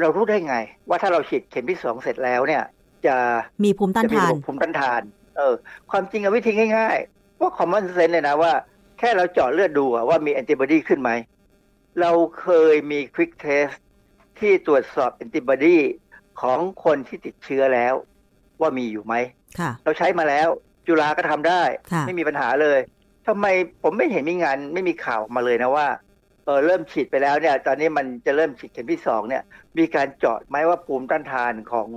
[0.00, 0.56] เรารู้ได้ไง
[0.88, 2.64] ว่าถ้าเราฉีดเข็มที่สองเสร็จแล้วเนี่ย
[3.06, 3.16] จะ
[3.64, 5.02] มีภูมิต้านทานจะมีระบบภูมิต้านทาน
[5.36, 5.54] เออ
[5.90, 8.52] ความจริงอะวิธีง่ายๆว่า common sense เลยนะว่า
[8.98, 11.10] แค่เราเจาะเลือดดูอะว่ามีแอนติบอดีขึ้นไหม
[12.00, 13.68] เราเคยมี quick test
[14.38, 15.78] ที่ตรวจสอบแอนติบอดี
[16.40, 17.94] ของคนที่ติดเชื้อแล้ว
[18.60, 19.14] ว่ามีอยู่ไหม
[19.58, 20.48] ค่ะเราใช้มาแล้ว
[20.86, 21.62] จุฬาก็ทำได้
[21.92, 22.78] ค่ะไม่มีปัญหาเลย
[23.26, 23.46] ทำไม
[23.82, 25.86] ผมไม่เห็นมีงานไม่มีข่าวออกมาเลยนะว่า
[26.48, 29.42] เออเริ่มฉีดไปแล้วเนี่ย ตอนนี้มันจะเริ่มฉีดเข็มที่สองเนี่ย
[29.78, 31.88] มีการเจาะไหมว่าภูมิต้านทานของ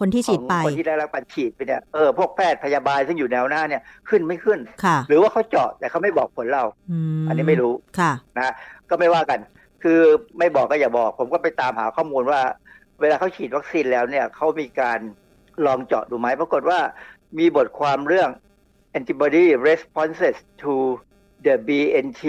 [0.00, 6.64] คนที่ฉีดไปของคนที่ได้รับการฉีดไปเนี่ยเออพวกแพทย์พยาบาลซึ่งอยู่แนวหน้าเนี่ยขึ้นไม่ขึ้นค่ะหรือว่าเขาเจาะแต่เขาไม่บอกผลเรา
[7.22, 8.52] มอันนี้ไม่รู้ค่ะนะ
[8.90, 9.40] ก็ไม่ว่ากัน
[9.82, 10.00] คือ
[10.38, 12.40] ไม่บอกก็อย่าบอก ผมก็ไปตามหาข้อมูลว่า
[13.00, 14.98] เวลาเขาฉีดวัคซีนแล้วเนี่ยเขามีการ
[15.66, 16.78] ลองเจาะดูไหมปรากฏว่า
[17.38, 18.30] มีบทความเรื่อง
[18.98, 20.72] antibody responses to
[21.46, 22.22] the BNT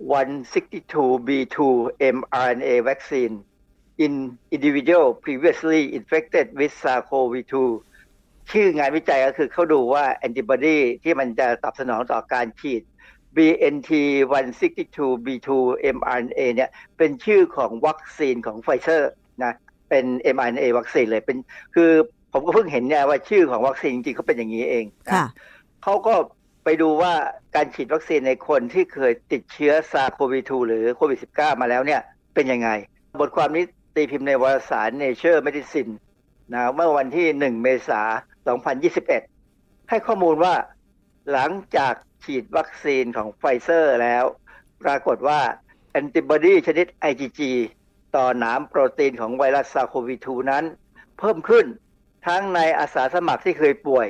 [0.00, 1.58] 162b2
[2.16, 3.34] mRNA vaccine
[4.04, 4.12] in
[4.50, 7.54] individual previously infected with SARS-CoV-2
[8.52, 12.82] ชื่องานวิจัยก็คือเขาดูว่าแอนติบอดีที่มันจะตอบสนองต่อการฉีด
[13.36, 13.90] BNT
[14.52, 15.48] 162 B2
[15.96, 19.12] mRNA เนี่ยเป็นชื่อของวัคซีนของไฟเซอร์
[19.44, 19.54] นะ
[19.88, 21.38] เป็น mRNA วัคซีนเลยเป็น
[21.74, 21.90] คือ
[22.32, 25.26] ผมก็เพิ่งเห็นเนี่ยว่าชื่อของวัคซีนจริงๆเขาเป็นอย่างนี้เองนะค่ะ
[25.82, 26.14] เขาก็
[26.64, 27.14] ไปดูว่า
[27.54, 32.00] การฉีดวัคซีนในคนที่เคยติดเชื้อ SARS-CoV-2หรือโควิด -19 มาแล้วเนี่ย
[32.34, 32.68] เป็นยังไง
[33.20, 35.92] บทความนี้ตีพิมพ์ในวารสาร Nature Medicine
[36.52, 38.06] นะเมื่อวันที่ 1 เมษาย
[38.56, 38.58] น
[39.22, 40.54] 2021 ให้ข้อมูลว่า
[41.32, 41.94] หลังจาก
[42.24, 44.24] ฉีดวัคซีนของไฟเซอร์แล้ว
[44.82, 45.40] ปรากฏว่า
[45.90, 47.40] แอนติบอดีชนิด IgG
[48.16, 50.64] ต่อหนามโปรตีนของไวรัส SARS-CoV-2นั้น
[51.18, 51.66] เพิ่มขึ้น
[52.26, 54.08] ทั้งในอาสาสมัครที่เคยป่วย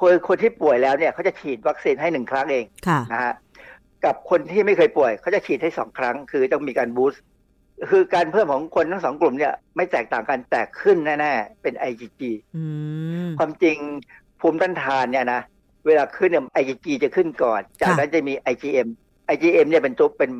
[0.00, 3.34] คนคนที่ป่วยแล้วเนี่ยเขาจะฉีดวัคซีนให้หนึ่งครั้งเองค่ะนะฮะ
[4.04, 7.22] กับคนที่ไม่เคยป่วยเขาจะฉีดให้สองครั้ง คือต้องมีการ boost
[7.90, 12.22] คือการเพิ่มของคนทั้งสองกลุ่มเนี่ย ไม่แตกต่างกันแต่ขึ้นแน่ๆเป็น IgG
[12.56, 12.64] อื
[13.28, 13.76] มความจริง
[14.40, 15.40] ภูมิต้านทานเนี่ยนะ
[15.86, 18.88] เวลาขึ้นเนี่ย IgG จะขึ้นก่อน จากนั้นจะมี IgM
[19.34, 20.30] IgM เนี่ยเป็นตัวเป็น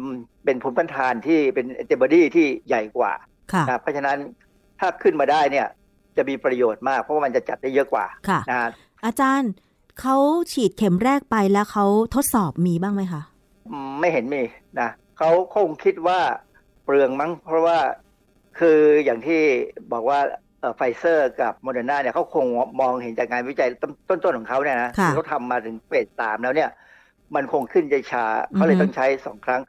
[0.44, 3.12] เป็นภูมิต้านทานที่เป็นแอนติบอดีที่ใหญ่กว่า
[3.52, 4.18] ค่ะนะเพราะฉะนั้น
[4.80, 5.66] ถ้าขึ้นมาได้เนี่ย
[6.16, 8.68] จะมีประโยชน์มาก เพราะว่ามันจะจับได้เยอะกว่าค่ะนะ
[9.04, 9.52] อาจารย์
[10.00, 10.16] เขา
[10.52, 13.22] ฉีดเข็มแรกไปแล้วเขาทดสอบมีบ้างไหมคะ
[14.00, 14.42] ไม่เห็นมี
[14.80, 16.20] นะเขาคงคิดว่า
[16.84, 17.78] เปลืองมั้ง เพราะว่า
[18.58, 19.40] คืออย่างที่
[19.92, 20.18] บอกว่า
[20.76, 22.46] ไฟเซอร์กับโมเดอร์นาเนี่ยเขาคง
[22.80, 23.68] มองเห็นจากงานวิจัย
[24.08, 26.70] ต้นๆของเขาเนี่ยนะค่ะที่เขาทำมาถึง phase สามแล้วเนี่ย
[27.34, 29.60] มันคงขึ้นใจช้าอือฮึเขาเลยต้องใช้สองครั้ง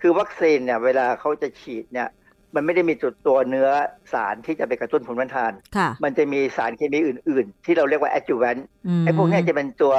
[0.00, 2.08] คือวัคซีนเนี่ย เวลาเขาจะฉีดเนี่ย
[2.54, 3.68] มันไม่ได้มีจุดตัวเนื้อ
[4.12, 9.94] สารที่จะไปกระตุ้นภูมิต้านทานค่ะมันจะมีสารเคมีอื่น ๆ ที่เราเรียกว่า adjuvant อืมไอ้พวกเนี้ยจะเป็นตัว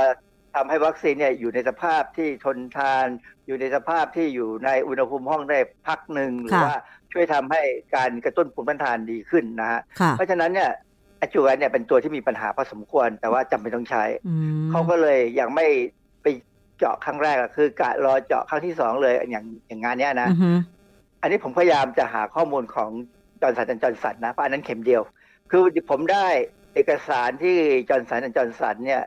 [0.56, 3.06] ทำให้วัคซีนเนี่ยอยู่ในสภาพที่ทนทาน
[3.47, 6.78] อยู่ในสภาพที่อยู่ในอุณหภูมิห้องได้พักหนึ่งหรือค่ะว่า
[7.14, 7.62] ช่วยทำให้
[7.95, 10.70] การกระตุ้นภูมิต้านทานดีขึ้นนะฮะค่ะเพราะฉะนั้นเนี่ย
[11.24, 14.34] adjuvant เนี่ยเป็นตัวที่มีปัญหาพอสมควร แต่ว่าจำเป็นต้องใช้อื
[14.66, 15.68] มเขาก็เลยยังไม่
[16.24, 16.28] ไป
[16.78, 20.30] เจาะครั้งแรกอะคือ กะรอเจาะครั้งที่สองเลยอย่างอย่างงานเนี้ยนะ
[21.26, 22.90] อือฮึอันนี้ผมพยายามจะหาข้อมูลของ
[23.42, 25.02] จอห์นสันจอห์นสันนะเพราะอันนั้นเข็มเดียว
[25.52, 26.28] คือผมได้
[26.74, 27.58] เอกสารที่
[27.90, 29.04] จอห์นสันจอห์นสันเนี่ย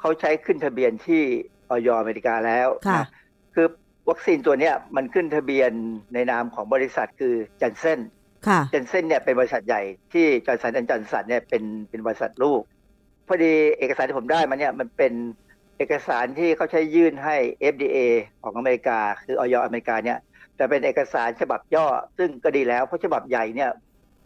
[0.00, 1.22] เขาใช้ขึ้นทะเบียนที่
[1.70, 3.06] อย.อเมริกาแล้วค่ะนะ
[3.54, 3.66] คือ
[4.08, 5.72] วัคซีนตัวเนี้ยมันขึ้นทะเบียน
[6.14, 8.00] ในนามของบริษัทคือแจนเซ่น
[8.48, 12.60] ค่ะแจนเซ่นเนี่ยเป็นบริษัทใหญ่ที่จอห์นสันจอห์นสันเนี่ยเป็นเป็นบริษัทลูก
[13.26, 15.12] พอดีเอกสารที่ผมได้มาเนี่ยมันเป็น
[15.78, 17.36] เอกสารที่เขาใช้ยื่นให้
[17.74, 17.98] FDA
[18.42, 20.18] ของอเมริกา คืออย.อเมริกาเนี่ย
[20.58, 21.86] แต่เป็นเอกสารฉบับย่อ
[22.18, 23.70] ซึ่งก็ดีแล้ว เพราะฉบับใหญ่เนี่ย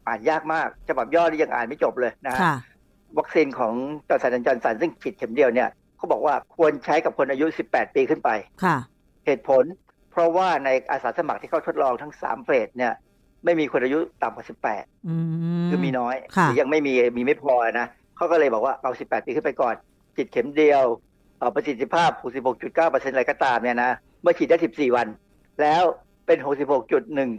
[0.07, 2.55] อ่านยากมาก ฉบับย่อนี่ยังอ่านไม่จบเลยนะฮะค่ะ
[3.19, 3.75] วัคซีนของ
[4.09, 8.31] จอห์นสันจอห์นสันซึ่งฉีดเข็มเดียวเนี่ยเขาบอกว่าควรใช้กับคนอายุ 18 ปีขึ้นไป
[8.65, 8.77] ค่ะ
[9.27, 9.65] เหตุผล
[10.11, 12.93] เพราะว่าในอาสาสมัครที่เขาทดลองทั้ง 3 phase เนี่ย
[13.45, 15.17] ไม่มีคนอายุต่ำกว่า 18อื
[15.63, 19.75] มคือมีน้อยค่ะหรือยังไม่มีมีไม่พอนะเขาก็เลยบอกว่าเอา 18 ปีขึ้นไปก่อน
[20.17, 20.85] ฉีดเข็มเดียว
[21.39, 22.11] เอ่อประสิทธิภาพ
[22.63, 23.91] 66.9%อะไรก็ตามเนี่ยนะ
[24.23, 25.07] เมื่อฉีดได้ 14 วัน
[25.63, 25.85] แล้ว
[26.27, 26.39] เป็น
[26.81, 27.37] 66.1%เ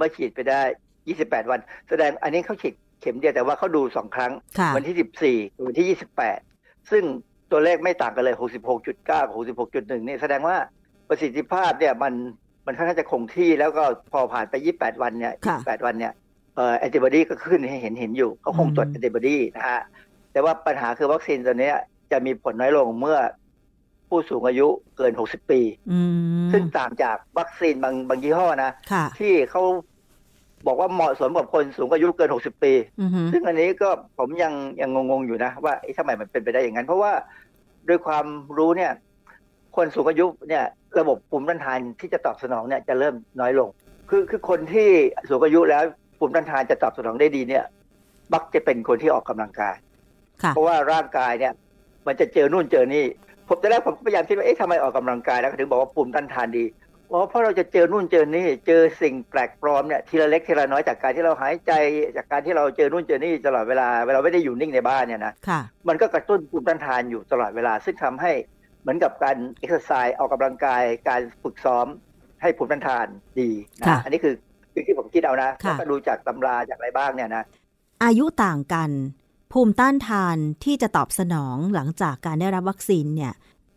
[0.00, 0.62] มื่อฉีดไปได้
[1.06, 5.98] 28 วัน แสดงอันนี้เขาฉีดเข็มเดียวแต่ว่าเขาดู2ครั้งค่ะวันที่ 14กับวันที่
[6.40, 7.04] 28 ซึ่ง
[7.50, 8.36] ตัวเลขไม่ต่างกันเลย
[8.72, 9.26] 66.9 กับ
[9.68, 10.56] 66.1นี่แสดงว่า
[11.08, 12.14] ประสิทธิภาพเนี่ยมัน
[12.66, 16.12] มันค่อนข้างจะคงที่แล้วก็พอผ่านไป 28 วันเนี่ยค่ะ28 วันเนี่ย
[16.54, 19.82] เอ่อแอนติบอดีก็ขึ้นให้เห็นเห็นอยู่เขาคงตรวจอืมแอนติบอดีนะฮะ
[20.32, 21.76] แต่ว่าปัญหาคือวัคซีนตัวเนี้ย
[22.12, 23.18] จะมีผลน้อยลงเมื่อ
[24.08, 25.60] ผู้สูงอายุเกิน 60 ปี
[25.92, 25.98] อื
[26.44, 29.62] มซึ่งต่างจากวัคซีนบางบางยี่ห้อนะค่ะที่เขา
[30.66, 33.88] บอกว่าเหมาะสมกับคนสูงอายุเกิน 60 ปีอือฮึซึ่งอันนี้ก็
[34.18, 37.12] ผมยังยังงงๆอยู่นะ ว่าเอ๊ะทำไมมันเป็นไปได้อย่างนั้น เพราะว่า
[37.88, 38.26] ด้วยความ
[38.58, 38.92] รู้เนี่ย
[39.76, 40.64] คนสูงอายุเนี่ย
[40.98, 43.68] ระบบภูมิต้านทานที่จะตอบสนองเนี่ยจะเริ่มน้อยลง
[44.10, 44.88] คือคือคนที่
[45.30, 45.82] สูงอายุแล้ว
[46.18, 47.64] ภูมิต้านทานจะตอบสนองได้ดีเนี่ย
[48.32, 49.76] มักจะเป็นคนที่ออกกำลังกาย
[50.42, 51.52] ค่ะเพราะว่าร่างกายเนี่ย
[52.06, 53.04] มันจะเจอนู่นเจอนี่
[53.48, 56.64] ผมแต่แรกผมก็พยายามคิดว่าเอ๊ะทำไมออกกำลังกายแล้วถึงบอกว่าภูมิต้านทานดี
[57.08, 61.72] เพราะเพราะเราจะเจอนู่นเจอนี่เจอสิ่งแปลกปลอมเนี่ยทีละเล็กทีละน้อยจากการที่เราหายใจ
[62.16, 68.32] จากการที่เราเจอนู่นเจอนี่ตลอดเวลาเวลาไม่ได้อยู่นิ่งในบ้านเนี่ยนะค่ะมันก็กระตุ้นภูมิต้านทานอยู่ตลอดเวลา ซึ่งทำให้
[68.82, 71.86] เหมือนกับการเอ็กซ์ไซส์ออกกำลังกาย การฝึกซ้อม
[72.42, 73.06] ให้ภูมิต้านทาน
[73.40, 74.34] ดีนะค่ะอันนี้คือ
[74.72, 77.44] คือที่ผมคิดเอานะค่ะแล้วก็ดูจากตำราจากอะไรบ้างเนี่ยนะ
[78.04, 78.90] อายุต่างกัน
[79.58, 83.32] ภูมิต้านทานที่จะตอบสนองหลังจากการได้รับวัคซีนเนี่ย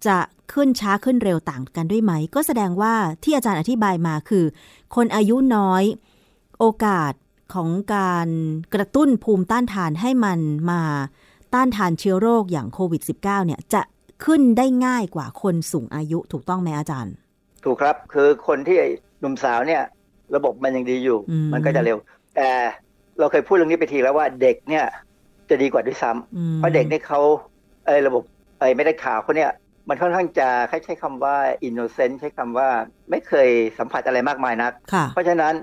[0.05, 0.17] จะ
[0.53, 4.45] ขึ้นช้าขึ้นเร็วต่างกันด้วยไหม ก็แสดงว่าที่อาจารย์อธิบายมาคือ
[4.95, 5.83] คนอายุน้อย
[6.59, 7.13] โอกาส
[7.53, 8.27] ของการ
[8.73, 10.39] กระตุ้นภูมิต้านทานให้มัน
[10.71, 10.81] มา
[11.53, 13.81] ต้านทานเชื้อโรคอย่างโควิด -19 เนี่ยจะ
[14.25, 17.13] ขึ้นได้ง่ายกว่าคนสูงอายุถูกต้องไหมอาจารย์
[17.63, 18.77] ถูกครับคือคนที่
[19.19, 19.83] หนุ่มสาวเนี่ย
[20.35, 21.97] ระบบมันยังดีอยู่อืมมันก็จะเร็ว
[22.35, 22.49] แต่
[23.19, 24.85] เราเคยพูดเรื่องนี้ไปทีแล้วว่าเด็กเนี่ย
[25.49, 27.21] จะดีกว่าด้วยซ้ำอืมเพราะเด็กเนี่ยเขา
[27.85, 28.23] ไอ้ระบบ
[28.59, 29.51] ไอ้เม็ดเลือดขาวเขาเนี่ย
[29.89, 30.49] มันค่อนข้างจะ
[30.85, 31.35] ใช้คำว่า
[31.67, 32.67] innocent ใช้คำว่า
[33.09, 35.53] ไม่เคยสัมผัสอะไรมากมายนักค่ะเพราะฉะนั้น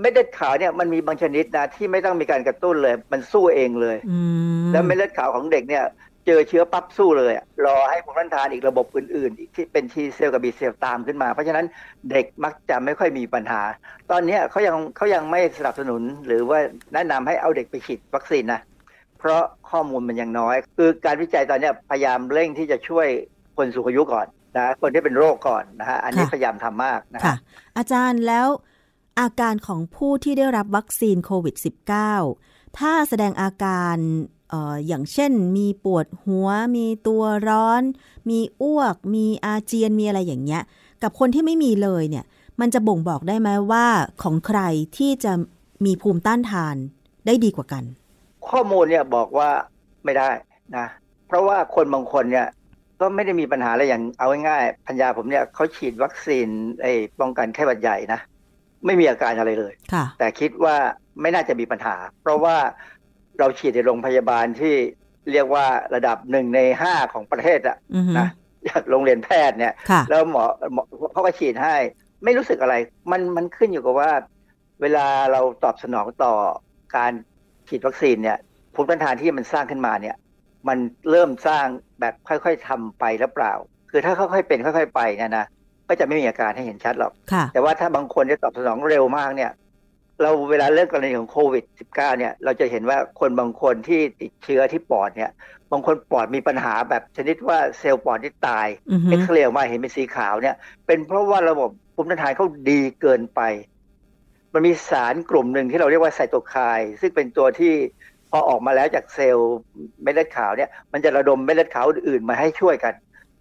[0.00, 4.20] เม็ดเลือดขาวเนี่ยมันมีบางชนิดนะที่ไม่ต้องมีการกระตุ้นเลย มันสู้เองเลยอื
[4.64, 5.84] มแล้วเม็ดเลือดขาวของเด็กเนี่ย
[6.26, 11.66] เจอเชื้อปั๊บสู้เลยอะรอให้ภูมิต้านทานอีกระบบอื่นๆ อีกที่เป็น T cell กับ B cell ตามขึ้นมา เพราะฉะนั้น
[12.10, 13.62] เด็กมักจะไม่ค่อยมีปัญหา
[14.10, 16.58] ตอนเนี้ยเขายังเขายังไม่สนับสนุนหรือว่า
[16.94, 18.60] แนะนำให้เอาเด็กไปฉีดวัคซีนนะ
[19.18, 23.06] เพราะข้อมูลมันยังน้อย คือการวิจัยตอนเนี้ยพยายามเร่งที่จะช่วย
[23.56, 27.38] คนสูงอายุก่อนนะคนที่เป็นโรคก่อนนะฮะอันนี้ค่ะพยายามทำมากนะค่ะฮะ
[27.76, 28.48] อาจารย์แล้ว
[29.20, 31.54] อาการของผู้ที่ได้รับวัคซีนโควิด
[32.16, 33.96] -19 ถ้าแสดงอาการ
[34.50, 37.82] เอออย่างเช่นมีปวดหัว มีตัวร้อน
[38.30, 40.62] มีอ้วก มีอาเจียนมีอะไรอย่างเงี้ย
[41.02, 42.24] กับคนที่ไม่มีเลยเนี่ย
[42.60, 43.86] มันจะบ่งบอกได้ไหมว่า
[44.22, 44.60] ของใคร
[44.96, 45.32] ที่จะ
[45.84, 46.76] มีภูมิต้านทาน
[47.26, 47.84] ได้ดีกว่ากัน
[48.50, 49.50] ข้อมูลเนี่ยบอกว่า
[50.04, 50.30] ไม่ได้
[50.76, 50.86] นะ
[51.28, 52.46] เพราะว่าคนบางคนเนี่ย
[53.00, 56.48] ก็ไม่ได้มีปัญหาอะไรอย่างเอาง่ายๆพัญญาผมเนี่ยเขาฉีดวัคซีน
[56.82, 58.20] ไอ้ป้องกันไข้หวัดใหญ่นะ
[58.86, 60.76] ไม่มีอาการอะไรเลยค่ะแต่คิดว่า
[61.20, 62.56] ไม่น่าจะมีปัญหา เพราะว่า
[63.38, 64.74] เราฉีดในโรงพยาบาลที่
[65.32, 68.28] เรียกว่าระดับหนึ่งในห้าของประเทศอะอือฮึนะ
[68.68, 70.82] จากโรงเรียนแพทย์เนี่ยค่ะแล้วหมอหมอ
[71.12, 71.76] เขาก็ฉีดให้
[72.24, 72.74] ไม่รู้สึกอะไร
[73.10, 74.10] มันมันขึ้นอยู่กับว่า
[74.82, 76.32] เวลาเราตอบสนองต่อ
[76.96, 77.12] การ
[77.68, 78.38] ฉีดวัคซีนเนี่ย
[78.74, 80.16] ภูมิต้านทานที่มันสร้างขึ้นมาเนี่ย
[80.68, 80.78] มัน
[81.10, 81.66] เริ่มสร้าง
[82.00, 83.52] แบบค่อยๆทำไปหรือเปล่า
[83.90, 85.46] คือถ้าค่อยๆเป็นค่อย ๆ ไปเนี่ยนะ
[85.88, 89.52] ก็จะไม่มีอาการให้เห็นชัดหรอกค่ะแต่ว่าถ้าบางคนจะตอบสนองเร็วมากเนี่ย
[90.22, 95.30] เราเวลาเรื่องกรณีของโควิด -19 เนี่ย เราจะเห็นว่าคนบางคนที่ติดเชื้อที่ปอดเนี่ย
[95.72, 100.56] บางคนปอดมีปัญหาแบบชนิดว่าเซลล์ปอดที่ตายอือฮึเอ็กซเรย์ออกมาเห็นเป็นสีขาวเนี่ย
[100.86, 103.40] เป็นเพราะว่าระบบภูมิต้านทานเขาดีเกินไป
[104.54, 107.74] มันมีสารกลุ่มหนึ่งที่เราเรียกว่าไซโตไคน์ซึ่งเป็นตัวที่
[108.30, 109.56] พอออกมาแล้วจากเซลล์
[110.02, 112.94] เม็ดเลือดขาวเนี่ยมันจะระดมเม็ดเลือดขาวอื่นๆมาให้ช่วยกัน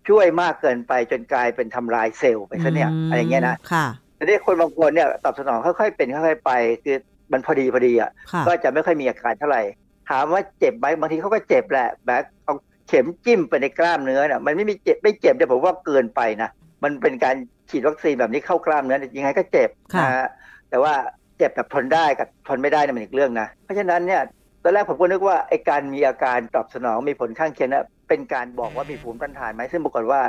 [0.10, 3.86] ช่วยมากเกินไปจนกลายเป็นทำลายเซลล์ไปซะเนี่ยอะไรอย่างเงี้ยนะค่ะ
[4.16, 6.52] แต่นี่คนบางคนเนี่ยตอบสนองค่อยๆเป็นค่อยๆไป
[6.84, 6.98] คือ
[7.32, 9.62] มันพอดีพอดีอะค่ะก็จะไม่ค่อยมีอาการเท่าไหร่
[10.10, 12.56] ถามว่าเจ็บไหมบางทีเขาก็เจ็บแหละแบบเอา
[12.88, 16.50] เข็มจิ้มไปในกล้ามเนื้อเนี่ยมันไม่มีเจ็บไม่เจ็บแต่ผมว่าเกินไปนะ
[16.84, 17.36] มันเป็นการ
[17.70, 20.28] ฉีดวัคซีนแบบนี้เข้ากล้ามเนื้อเนี่ยยังไงก็เจ็บค่ะนะฮะ
[20.70, 20.94] แต่ว่า
[21.38, 24.22] เจ็บแบบทนได้กับทนไม่ได้เนี่ยมันอีกเรื่องนะ เพราะฉะนั้นเนี่ย
[24.64, 30.22] ตอนแรกผมก็นึกว่าไอ้การมีอาการตอบสนองมีผลข้างเคียงเนี่ยเป็นการบอกว่ามีภูมิต้านทานไหมซึ่งปรากฏว่า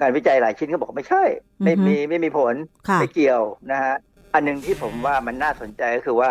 [0.00, 1.22] งานวิจัยหลายชิ้นก็บอกไม่ใช่
[1.62, 2.54] ไม่อือฮึมีไม่มีผล
[2.88, 3.94] ค่ะไม่เกี่ยวนะฮะ
[4.34, 6.30] อันหนึ่งที่ผมว่ามันน่าสนใจก็คือว่า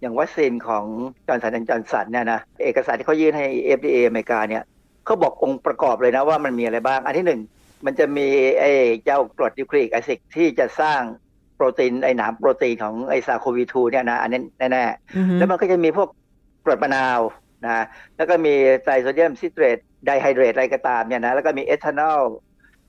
[0.00, 0.84] อย่างวัคซีนของ
[1.26, 3.46] จอห์นสันจอห์นสันเนี่ยนะเอกสารที่เขายื่นให้
[3.78, 4.62] FDA อเมริกาเนี่ย
[5.04, 7.40] เขาบอกองค์ประกอบเลยนะว่ามันมีอะไรบ้าง อันที่หนึ่ง
[7.84, 8.28] มันจะมี
[8.60, 8.72] ไอ้
[9.04, 11.00] เจ้ากรด nucleic acid ที่จะสร้าง
[11.58, 16.08] โปรตีนไอ้หนามโปรตีนของไอ้ SARS-CoV-2เนี่ยนะอันนี้แน่ๆอือฮึแล้วมันก็จะมีพวก
[16.64, 17.20] กรดมะนาว
[17.64, 17.84] นะ
[18.16, 22.22] แล้วก็มีtrisodium citrate dihydrate อะไรก็ตามเนี่ยนะแล้วก็มีเอทานอล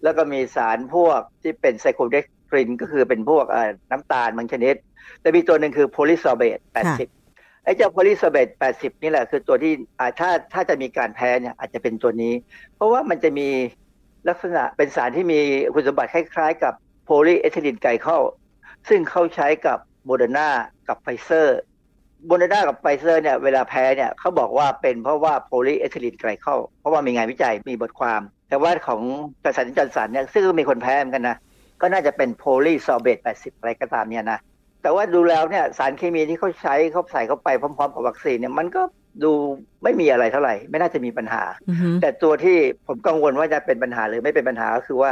[0.03, 4.75] แล้วก็มีสารพวกที่เป็น cyclodextrin ก็คือเป็นพวกเอ่อน้ำตาลบางชนิด
[5.21, 6.59] แต่มีตัวหนึ่งคือ polysorbate
[7.11, 12.33] 80 ไอ้เจ้า polysorbate 80 นี่แหละคือตัวที่อ่าถ้าถ้าจะมีการแพ้เนี่ยอาจจะเป็นตัวนี้
[12.75, 13.49] เพราะว่ามันจะมี
[14.27, 15.39] ลักษณะเป็นสารที่มี
[15.73, 16.73] คุณสมบัติคล้ายๆ กับ
[17.05, 18.21] polyethylene glycol
[18.87, 20.49] ซึ่งเขาใช้กับโมเดอร์นา
[20.87, 21.59] กับไฟเซอร์
[22.27, 29.01] โมเดอร์นากับไฟเซอร์เนี่ยเวลาแพ้เนี่ยเขาบอกว่าเป็นเพราะว่า polyethylene glycol เพราะว่ามีงานวิจัยมีบทความ แต่ว่าของ
[29.43, 31.37] Johnson Johnson เนี่ยซึ่งก็มีคนแพ้เหมือนกันนะ
[31.81, 34.39] ก็น่าจะเป็น polysorbate 80 อะไรก็ตามเนี่ยนะ
[34.81, 38.81] แต่ว่าดูแล้วเนี่ยสารเคมีที่เขาใช้เขาใส่เข้าไปพร้อม ๆ กับวัคซีนเนี่ยมันก็
[39.23, 39.31] ดู
[39.83, 42.57] ไม่มีอะไรเท่าไหร่ ไม่น่าจะมีปัญหาอือฮึแต่ตัวที่
[42.87, 45.11] ผมกังวลว่าจะเป็นปัญหาหรือไม่เป็นปัญหาก็คือว่า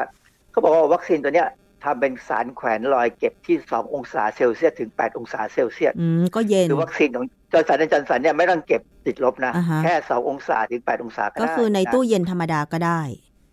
[0.51, 1.47] เขาบอกว่าวัคซีนตัวเนี้ย
[1.83, 12.99] ทำเป็นสารแขวนลอยเก็บที่ 2 องศาเซลเซียสถึง 8 องศาเซลเซียสอืมก็เย็นคือวัคซีนของJohnson และ Johnson เนี่ยไม่ต้องเก็บติดลบนะอ่าฮะแค่ 2 องศาถึง 8 องศาก็ก็ได้คือในนะตู้เย็นธรรมดาก็ได้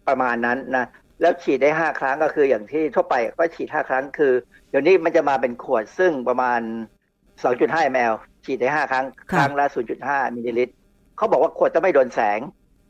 [0.08, 0.86] ประมาณนั้นนะ
[1.20, 4.32] แล้วฉีดได้ 5 ครั้งก็คืออย่างที่ทั่วไปก็ฉีด 5 ครั้งคือ
[4.70, 6.60] เดี๋ยวนี้มันจะมาเป็นขวดซึ่งประมาณ
[7.28, 8.14] 2.5 ml
[8.44, 9.66] ฉีดได้ 5 ครั้ง ครั้งละ
[10.00, 10.74] 0.5 มิลลิลิตร
[11.16, 12.40] เขาบอกว่าขวดจะไม่โดนแสง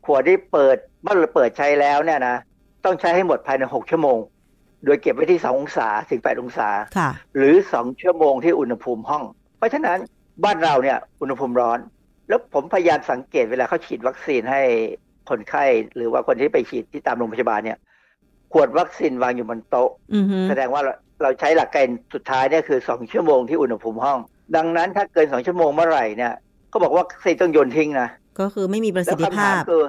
[0.05, 2.37] ขวดที่เปิดเมื่อเราเปิดใช้แล้วเนี่ยนะ
[2.85, 4.17] ต้องใช้ให้หมดภายใน 6 ชั่วโมง
[4.85, 9.23] โดยเก็บไว้ที่ 2 องศาถึง 8 องศาค่ะหรือ 2 ชั่วโมงที่อุณหภูมิห้อง
[9.57, 9.97] เพราะฉะนั้น
[10.43, 11.79] บ้านเราเนี่ยอุณหภูมิร้อน
[12.27, 14.61] แล้วผมพยายามสังเกตเวลาเขาฉีดวัคซีนให้
[15.29, 15.63] คนไข้
[15.95, 17.77] หรือว่าคนที่ไปฉีดที่ตามโรงพยาบาลเนี่ย
[18.53, 24.19] ขวดวัคซีนวางอยู่บนโต๊ะอือฮึแสดงว่าเราเราใช้หลักเกณฑ์สุดท้ายเนี่ยคือ 2 ชั่วโมงที่อุณหภูมิห้อง
[24.55, 26.33] ดังนั้นถ้าเกิน 2 ชั่วโมงเมื่อไหร่เนี่ย
[26.73, 28.09] ก็บอกว่าวัคซีนต้องโยนทิ้งนะ
[28.39, 29.83] ก็คือไม่มีประแล้สิวทธิคำภาถามพคือ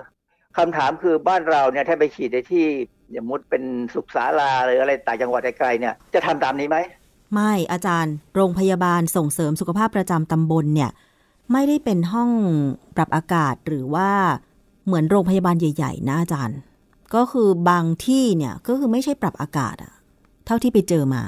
[0.58, 2.66] คำถามคือบ้านเราเนี่ยถ้าไปฉีดในที่
[3.12, 3.62] อย่างมุดเป็น
[3.94, 6.78] สุขศาลาหรืออะไรต่างจังหวัดไกลๆเนี่ยจะทำตามนี้ไหม
[7.34, 10.90] ไม่อาจารย์ โรงพยาบาลส่งเสริมสุขภาพประจำตำบลเนี่ย
[11.52, 12.30] ไม่ได้เป็นห้อง
[12.96, 14.10] ปรับอากาศหรือว่า
[14.86, 16.58] เหมือนโรงพยาบาลใหญ่ ๆ นะอาจารย์
[17.14, 19.92] ก็คือบางที่เนี่ยก็คือไม่ใช่ปรับอากาศอะ
[20.46, 21.22] เท่าที่ไปเจอมา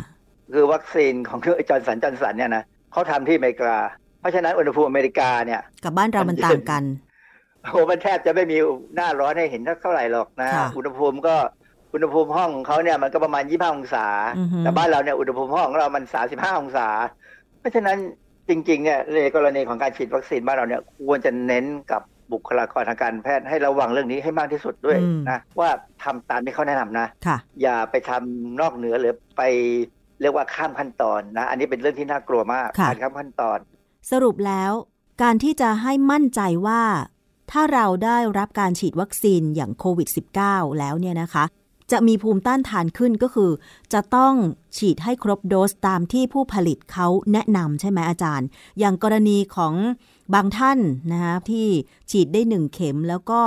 [0.54, 3.74] คือวัคซีนของจอร์นสันจอร์นสันเนี่ยนะเขาทำที่อเมริกา
[4.20, 6.82] เพราะฉะนั้นอุณหภูมิอเมริกาเนี่ย กับบ้านเรามันต่างกัน
[7.72, 8.56] โอ้มันแทบจะไม่มี
[8.96, 11.36] หน้าร้อนให้เห็นเท่าไหร่หรอกนะค่ะอุณหภูมิก็
[11.92, 14.06] อุณหภูมิห้องของเขาเนี่ยมันก็ประมาณ25องศา
[14.38, 16.88] อือฮึแต่บ้านเราเนี่ยอุณหภูมิห้องของเรามัน35องศา
[17.60, 17.98] เพราะฉะนั้น
[18.48, 25.70] จริงๆเนี่ยในกรณีของการฉีดวัคซีนบ้านเราเนี่ยควรจะเน้นกับบุคลากรทางการแพทย์ให้ระวังเรื่องนี้ให้มากที่สุดด้วยอืมนะว่า
[26.02, 29.42] ทำตามที่เขาแนะนำนะค่ะอย่าไปทำนอกเหนือหรือไป
[30.20, 33.58] เรียกว่าข้ามขั้นตอนนะ อันนี้เป็นเรื่องที่น่ากลัวมากค่ะการข้ามขั้นตอน
[34.10, 34.72] สรุปแล้ว
[35.22, 36.82] การที่จะให้มั่นใจว่า
[37.50, 40.08] ถ้าเราได้รับการฉีดวัคซีนอย่างโควิด
[40.44, 41.44] -19 แล้วเนี่ยนะคะ
[41.92, 43.50] จะมีภูมิต้านทานขึ้นก็คือ
[43.92, 44.34] จะต้อง
[44.76, 48.46] ฉีดให้ครบโดสตามที่ผู้ผลิตเขาแนะนำใช่ไหมอาจารย์
[48.78, 49.74] อย่างกรณีของ
[50.34, 50.78] บางท่าน
[51.12, 51.66] นะคะที่
[52.10, 53.40] ฉีดได้หนึ่งเข็มแล้วก็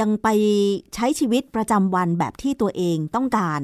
[0.00, 0.28] ยังไป
[0.94, 3.60] ใช้ชีวิตประจำวันแบบที่ตัวเองต้องการ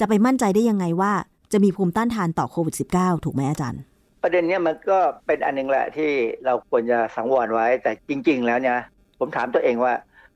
[0.00, 1.12] จะไปมั่นใจได้ยังไงว่า
[1.52, 3.80] จะมีภูมิต้านทานต่อโควิด -19 ถูกไหมอาจารย์
[4.22, 6.10] ประเด็นเนี้ยมันก็เป็นอันหนึงแหละที่
[6.44, 8.78] เราควรจะสังวรไว้ แต่จริง ๆ แล้วเนี่ย
[9.18, 9.92] ผมถามตัวเองว่า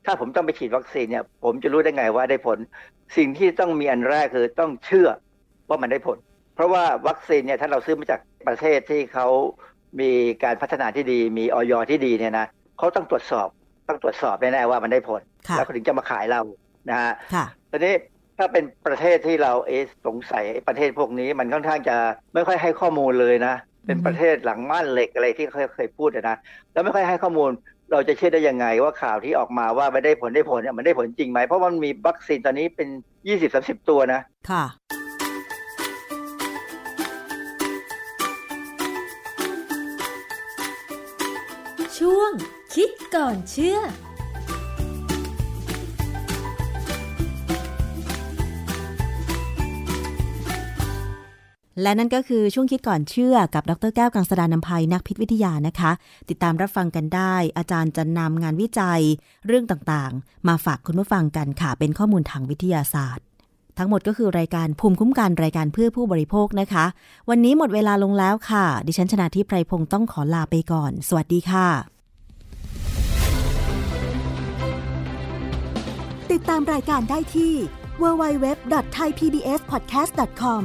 [0.09, 2.59] ถ้าผมต้องไปฉีดวัคซีนเนี่ย ผมจะรู้ได้ไงว่าได้ผล
[3.16, 5.09] สิ่งที่ต้องมีอันแรกคือต้องเชื่อ
[5.68, 6.18] ว่ามันได้ผล
[6.54, 9.26] เพราะว่าวัคซีนเนี่ยถ้าเราซื้อมาจากประเทศที่เขา
[10.00, 10.11] มี
[10.44, 12.46] การพัฒนาที่ดี มีออยที่ดีเนี่ยนะ
[12.78, 13.48] เขาต้องตรวจสอบ
[13.88, 16.40] ต้องตรวจสอบแน่ๆว่ามันได้ผลค่ะแล้วเขาถึงจะมาขายเรา
[16.90, 17.94] นะฮะค่ะตอนนี้
[18.38, 21.96] ถ้าเป็นประเทศที่เราเอะสงสัยไอ้ประเทศพวกนี้มันค่อนข้างจะ
[22.34, 23.54] ไม่ค่อยให้ข้อมูลเลยนะ
[23.86, 26.36] เป็นประเทศหลังม่านเหล็กอะไรที่เคยเคยพูดอะนะ
[26.72, 27.50] แล้วไม่ค่อยให้ข้อมูล
[27.93, 32.89] เราจะเชื่อได้ยังไงว่าข่าวที่ออกมาว่าไม่ได้ผลได้ผลเนี่ยมันได้ผลจริงไหม เพราะว่ามันมีวัคซีนตอนนี้เป็น
[33.28, 34.20] ยี่สิบสาสิบตัวนะ
[34.51, 34.64] ค่ะ
[41.99, 42.32] ช่วง
[42.74, 43.78] คิดก่อนเชื่อ
[51.82, 55.90] และนั่นก็คือช่วงคิดก่อนเชื่อกับดรแก้วกังสดานนภัยนักพิษวิทยานะคะ
[56.28, 59.00] ติดตามรับฟังกันได้ อาจารย์จะนำงานวิจัย
[59.46, 63.24] เรื่องต่างๆ มาฝากคุณผู้ฟังกันค่ะ เป็นข้อมูลทางวิทยาศาสตร์
[63.78, 66.84] ทั้งหมดก็คือรายการภูมิคุ้มกันรายการเพื่อผู้บริโภคนะคะ
[67.30, 71.68] วันนี้หมดเวลาลงแล้วค่ะ ดิฉันชนะทิพไพรพงศ์ต้องขอลาไปก่อน สวัสดีค่ะ
[76.32, 77.54] ติดตามรายการได้ที่
[78.02, 80.64] www.thaipbspodcast.com